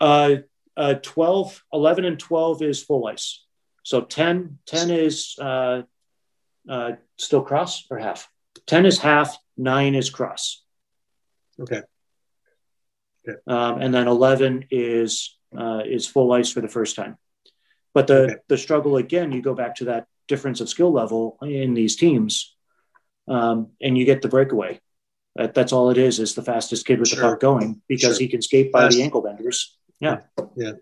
Uh, 0.00 0.36
uh, 0.80 0.94
12, 0.94 1.62
11 1.74 2.04
and 2.06 2.18
12 2.18 2.62
is 2.62 2.82
full 2.82 3.06
ice. 3.06 3.44
So 3.82 4.00
10, 4.00 4.58
10 4.66 4.90
is 4.90 5.36
uh, 5.38 5.82
uh, 6.68 6.92
still 7.18 7.42
cross 7.42 7.84
or 7.90 7.98
half. 7.98 8.28
10 8.66 8.86
is 8.86 8.98
half, 8.98 9.36
nine 9.58 9.94
is 9.94 10.08
cross. 10.08 10.64
Okay. 11.60 11.82
okay. 13.28 13.38
Um, 13.46 13.82
and 13.82 13.92
then 13.92 14.08
11 14.08 14.66
is 14.70 15.36
uh, 15.56 15.82
is 15.84 16.06
full 16.06 16.32
ice 16.32 16.50
for 16.50 16.60
the 16.60 16.68
first 16.68 16.96
time. 16.96 17.18
But 17.92 18.06
the, 18.06 18.22
okay. 18.22 18.34
the 18.48 18.56
struggle 18.56 18.96
again, 18.96 19.32
you 19.32 19.42
go 19.42 19.54
back 19.54 19.74
to 19.76 19.86
that 19.86 20.06
difference 20.28 20.60
of 20.60 20.68
skill 20.68 20.92
level 20.92 21.36
in 21.42 21.74
these 21.74 21.96
teams, 21.96 22.54
um, 23.28 23.70
and 23.82 23.98
you 23.98 24.04
get 24.04 24.22
the 24.22 24.28
breakaway. 24.28 24.80
That, 25.34 25.54
that's 25.54 25.72
all 25.72 25.90
it 25.90 25.98
is, 25.98 26.20
is 26.20 26.34
the 26.34 26.42
fastest 26.42 26.86
kid 26.86 27.00
with 27.00 27.08
sure. 27.08 27.20
the 27.20 27.28
puck 27.28 27.40
going 27.40 27.82
because 27.88 28.16
sure. 28.16 28.20
he 28.20 28.28
can 28.28 28.42
skate 28.42 28.72
by 28.72 28.84
Fast. 28.84 28.96
the 28.96 29.02
ankle 29.02 29.22
benders. 29.22 29.76
Yeah. 30.00 30.20
Yeah. 30.56 30.72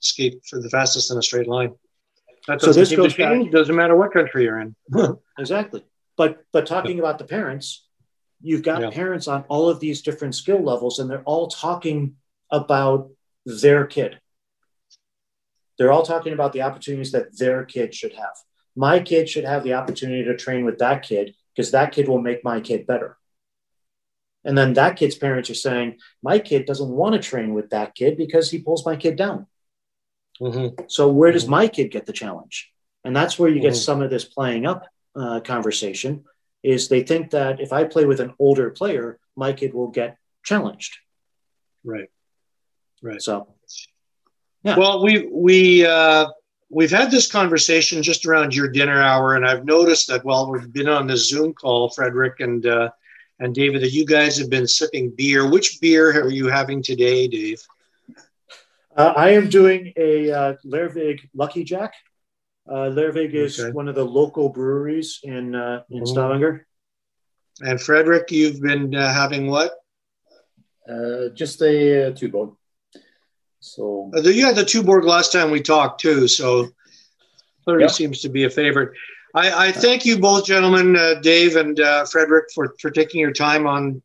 Skate 0.00 0.42
for 0.48 0.60
the 0.60 0.68
fastest 0.68 1.10
in 1.10 1.18
a 1.18 1.22
straight 1.22 1.46
line. 1.46 1.74
That 2.48 2.60
so 2.60 2.72
this 2.72 2.94
goes 2.94 3.14
back, 3.14 3.50
doesn't 3.50 3.76
matter 3.76 3.96
what 3.96 4.12
country 4.12 4.44
you're 4.44 4.58
in. 4.58 4.74
exactly. 5.38 5.84
But 6.16 6.44
but 6.52 6.66
talking 6.66 6.98
about 6.98 7.18
the 7.18 7.24
parents, 7.24 7.86
you've 8.40 8.62
got 8.62 8.82
yeah. 8.82 8.90
parents 8.90 9.28
on 9.28 9.44
all 9.48 9.68
of 9.68 9.78
these 9.78 10.02
different 10.02 10.34
skill 10.34 10.60
levels, 10.60 10.98
and 10.98 11.08
they're 11.08 11.22
all 11.22 11.46
talking 11.46 12.16
about 12.50 13.10
their 13.46 13.86
kid. 13.86 14.18
They're 15.78 15.92
all 15.92 16.02
talking 16.02 16.32
about 16.32 16.52
the 16.52 16.62
opportunities 16.62 17.12
that 17.12 17.36
their 17.38 17.64
kid 17.64 17.94
should 17.94 18.14
have. 18.14 18.34
My 18.74 19.00
kid 19.00 19.28
should 19.28 19.44
have 19.44 19.62
the 19.62 19.74
opportunity 19.74 20.24
to 20.24 20.36
train 20.36 20.64
with 20.64 20.78
that 20.78 21.02
kid 21.02 21.34
because 21.54 21.70
that 21.70 21.92
kid 21.92 22.08
will 22.08 22.20
make 22.20 22.44
my 22.44 22.60
kid 22.60 22.86
better. 22.86 23.16
And 24.44 24.58
then 24.58 24.74
that 24.74 24.96
kid's 24.96 25.14
parents 25.14 25.50
are 25.50 25.54
saying, 25.54 25.98
my 26.22 26.38
kid 26.38 26.66
doesn't 26.66 26.88
want 26.88 27.14
to 27.14 27.20
train 27.20 27.54
with 27.54 27.70
that 27.70 27.94
kid 27.94 28.16
because 28.16 28.50
he 28.50 28.58
pulls 28.58 28.84
my 28.84 28.96
kid 28.96 29.16
down. 29.16 29.46
Mm-hmm. 30.40 30.84
So 30.88 31.08
where 31.08 31.32
does 31.32 31.44
mm-hmm. 31.44 31.52
my 31.52 31.68
kid 31.68 31.90
get 31.90 32.06
the 32.06 32.12
challenge? 32.12 32.70
And 33.04 33.14
that's 33.14 33.38
where 33.38 33.48
you 33.48 33.60
get 33.60 33.72
mm-hmm. 33.72 33.82
some 33.82 34.02
of 34.02 34.10
this 34.10 34.24
playing 34.24 34.66
up 34.66 34.86
uh, 35.14 35.40
conversation 35.40 36.24
is 36.62 36.88
they 36.88 37.02
think 37.02 37.30
that 37.30 37.60
if 37.60 37.72
I 37.72 37.84
play 37.84 38.04
with 38.04 38.20
an 38.20 38.34
older 38.38 38.70
player, 38.70 39.18
my 39.36 39.52
kid 39.52 39.74
will 39.74 39.88
get 39.88 40.18
challenged. 40.44 40.96
Right. 41.84 42.08
Right. 43.02 43.20
So, 43.20 43.54
yeah. 44.62 44.76
Well, 44.76 45.02
we, 45.02 45.26
we, 45.26 45.84
uh, 45.84 46.28
we've 46.70 46.90
had 46.90 47.10
this 47.10 47.30
conversation 47.30 48.02
just 48.02 48.26
around 48.26 48.54
your 48.54 48.68
dinner 48.68 49.02
hour, 49.02 49.34
and 49.34 49.44
I've 49.44 49.64
noticed 49.64 50.06
that 50.08 50.24
while 50.24 50.50
we've 50.50 50.72
been 50.72 50.88
on 50.88 51.08
this 51.08 51.28
Zoom 51.28 51.52
call, 51.52 51.90
Frederick 51.90 52.38
and 52.38 52.64
uh, 52.64 52.90
and 53.38 53.54
David, 53.54 53.92
you 53.92 54.06
guys 54.06 54.38
have 54.38 54.50
been 54.50 54.66
sipping 54.66 55.10
beer. 55.10 55.48
Which 55.48 55.80
beer 55.80 56.22
are 56.22 56.30
you 56.30 56.48
having 56.48 56.82
today, 56.82 57.28
Dave? 57.28 57.62
Uh, 58.96 59.12
I 59.16 59.30
am 59.30 59.48
doing 59.48 59.92
a 59.96 60.30
uh, 60.30 60.54
Lervig 60.64 61.20
Lucky 61.34 61.64
Jack. 61.64 61.94
Uh, 62.68 62.90
Lervig 62.90 63.34
is 63.34 63.64
one 63.72 63.88
of 63.88 63.94
the 63.94 64.04
local 64.04 64.48
breweries 64.48 65.20
in 65.22 65.54
uh, 65.54 65.82
in 65.90 65.98
mm-hmm. 65.98 66.06
Stavanger. 66.06 66.66
And 67.60 67.80
Frederick, 67.80 68.30
you've 68.30 68.60
been 68.60 68.94
uh, 68.94 69.12
having 69.12 69.46
what? 69.48 69.72
Uh, 70.88 71.28
just 71.34 71.60
a 71.62 72.08
uh, 72.08 72.10
Tuborg. 72.12 72.56
So 73.60 74.10
uh, 74.14 74.20
you 74.20 74.44
had 74.44 74.56
the 74.56 74.62
Tuborg 74.62 75.04
last 75.04 75.32
time 75.32 75.50
we 75.50 75.60
talked 75.60 76.00
too, 76.00 76.26
so 76.26 76.68
clearly 77.64 77.84
yep. 77.84 77.92
seems 77.92 78.20
to 78.22 78.28
be 78.28 78.44
a 78.44 78.50
favorite. 78.50 78.92
I, 79.34 79.68
I 79.68 79.72
thank 79.72 80.04
you 80.04 80.18
both, 80.18 80.44
gentlemen, 80.44 80.96
uh, 80.96 81.14
Dave 81.14 81.56
and 81.56 81.78
uh, 81.80 82.04
Frederick, 82.04 82.46
for, 82.54 82.74
for 82.80 82.90
taking 82.90 83.20
your 83.20 83.32
time 83.32 83.66
on 83.66 84.02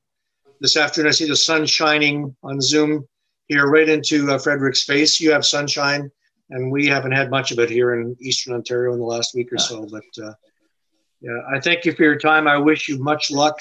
this 0.61 0.77
afternoon. 0.77 1.09
I 1.09 1.11
see 1.11 1.27
the 1.27 1.35
sun 1.35 1.65
shining 1.65 2.35
on 2.43 2.61
Zoom 2.61 3.05
here 3.47 3.67
right 3.67 3.89
into 3.89 4.31
uh, 4.31 4.37
Frederick's 4.37 4.83
face. 4.83 5.19
You 5.19 5.31
have 5.31 5.45
sunshine, 5.45 6.09
and 6.49 6.71
we 6.71 6.87
haven't 6.87 7.11
had 7.11 7.29
much 7.29 7.51
of 7.51 7.59
it 7.59 7.69
here 7.69 7.93
in 7.99 8.15
Eastern 8.21 8.53
Ontario 8.53 8.93
in 8.93 8.99
the 8.99 9.05
last 9.05 9.35
week 9.35 9.51
or 9.51 9.57
so. 9.57 9.85
But 9.91 10.25
uh, 10.25 10.33
Yeah, 11.21 11.39
I 11.53 11.59
thank 11.59 11.83
you 11.83 11.93
for 11.93 12.03
your 12.03 12.17
time. 12.17 12.47
I 12.47 12.57
wish 12.57 12.87
you 12.87 12.97
much 12.99 13.29
luck 13.29 13.59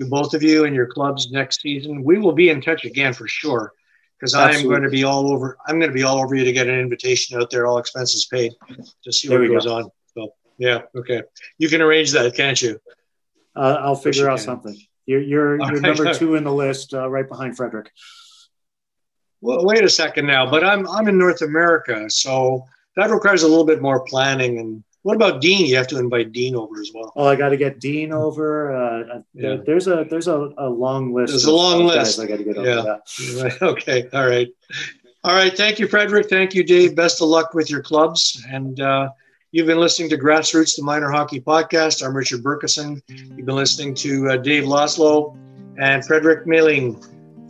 to 0.00 0.06
both 0.06 0.32
of 0.32 0.42
you 0.42 0.64
and 0.64 0.74
your 0.74 0.86
clubs 0.86 1.30
next 1.30 1.60
season. 1.60 2.02
We 2.02 2.18
will 2.18 2.32
be 2.32 2.48
in 2.48 2.62
touch 2.62 2.84
again 2.84 3.12
for 3.12 3.28
sure 3.28 3.72
because 4.18 4.34
I'm 4.34 4.66
going 4.66 4.82
to 4.82 4.88
be 4.88 5.04
all 5.04 5.30
over. 5.30 5.58
I'm 5.66 5.78
going 5.78 5.90
to 5.90 5.94
be 5.94 6.02
all 6.02 6.18
over 6.18 6.34
you 6.34 6.44
to 6.44 6.52
get 6.52 6.66
an 6.66 6.78
invitation 6.78 7.40
out 7.40 7.50
there, 7.50 7.66
all 7.66 7.78
expenses 7.78 8.26
paid, 8.26 8.52
to 9.04 9.12
see 9.12 9.28
there 9.28 9.40
what 9.40 9.48
goes 9.48 9.66
go. 9.66 9.76
on. 9.76 9.90
Yeah, 10.58 10.82
okay, 10.96 11.22
you 11.58 11.68
can 11.68 11.80
arrange 11.80 12.12
that, 12.12 12.34
can't 12.34 12.60
you? 12.60 12.80
Uh, 13.56 13.76
I'll 13.80 13.96
figure 13.96 14.28
out 14.28 14.38
can. 14.38 14.46
something. 14.46 14.76
You're 15.06 15.22
you're, 15.22 15.58
you're 15.58 15.80
number 15.80 16.12
two 16.14 16.34
in 16.34 16.44
the 16.44 16.52
list, 16.52 16.94
uh, 16.94 17.08
right 17.08 17.28
behind 17.28 17.56
Frederick. 17.56 17.90
Well, 19.40 19.64
wait 19.64 19.84
a 19.84 19.90
second 19.90 20.26
now, 20.26 20.50
but 20.50 20.64
I'm 20.64 20.88
I'm 20.88 21.08
in 21.08 21.18
North 21.18 21.42
America, 21.42 22.08
so 22.08 22.64
that 22.96 23.10
requires 23.10 23.42
a 23.42 23.48
little 23.48 23.64
bit 23.64 23.82
more 23.82 24.04
planning 24.04 24.58
and 24.58 24.84
what 25.04 25.16
about 25.16 25.42
Dean? 25.42 25.66
You 25.66 25.76
have 25.76 25.86
to 25.88 25.98
invite 25.98 26.32
Dean 26.32 26.56
over 26.56 26.80
as 26.80 26.90
well. 26.94 27.12
Oh, 27.14 27.26
I 27.26 27.36
got 27.36 27.50
to 27.50 27.58
get 27.58 27.78
Dean 27.78 28.10
over. 28.10 28.74
Uh, 28.74 29.20
yeah. 29.34 29.56
There's 29.56 29.86
a 29.86 30.06
there's 30.08 30.28
a, 30.28 30.50
a 30.56 30.66
long 30.66 31.12
list. 31.12 31.30
There's 31.30 31.44
a 31.44 31.52
long 31.52 31.84
list. 31.84 32.18
I 32.18 32.24
got 32.24 32.38
to 32.38 32.44
get 32.44 32.56
over. 32.56 32.66
Yeah. 33.20 33.42
Right. 33.42 33.52
Okay. 33.62 34.08
All 34.14 34.26
right. 34.26 34.48
All 35.22 35.34
right. 35.34 35.54
Thank 35.54 35.78
you, 35.78 35.88
Frederick. 35.88 36.30
Thank 36.30 36.54
you, 36.54 36.64
Dave. 36.64 36.96
Best 36.96 37.20
of 37.20 37.28
luck 37.28 37.52
with 37.52 37.68
your 37.70 37.82
clubs. 37.82 38.42
And 38.48 38.80
uh, 38.80 39.10
you've 39.54 39.68
been 39.68 39.78
listening 39.78 40.08
to 40.08 40.18
Grassroots, 40.18 40.76
the 40.76 40.82
Minor 40.82 41.12
Hockey 41.12 41.40
Podcast. 41.40 42.04
I'm 42.04 42.16
Richard 42.16 42.42
Burkeson. 42.42 43.00
You've 43.08 43.46
been 43.46 43.54
listening 43.54 43.94
to 43.94 44.30
uh, 44.30 44.36
Dave 44.38 44.64
Laszlo 44.64 45.38
and 45.78 46.04
Frederick 46.04 46.44
Meling 46.44 47.00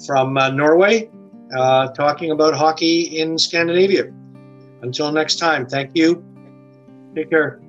from 0.06 0.36
uh, 0.36 0.50
Norway, 0.50 1.10
uh, 1.56 1.88
talking 1.94 2.30
about 2.30 2.52
hockey 2.54 3.18
in 3.18 3.38
Scandinavia. 3.38 4.12
Until 4.82 5.10
next 5.12 5.36
time, 5.36 5.66
thank 5.66 5.92
you 5.94 6.22
Take 7.14 7.30
care. 7.30 7.60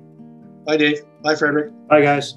Bye, 0.66 0.76
Dave. 0.76 1.00
Bye, 1.22 1.36
Frederick. 1.36 1.72
Bye, 1.88 2.02
guys. 2.02 2.34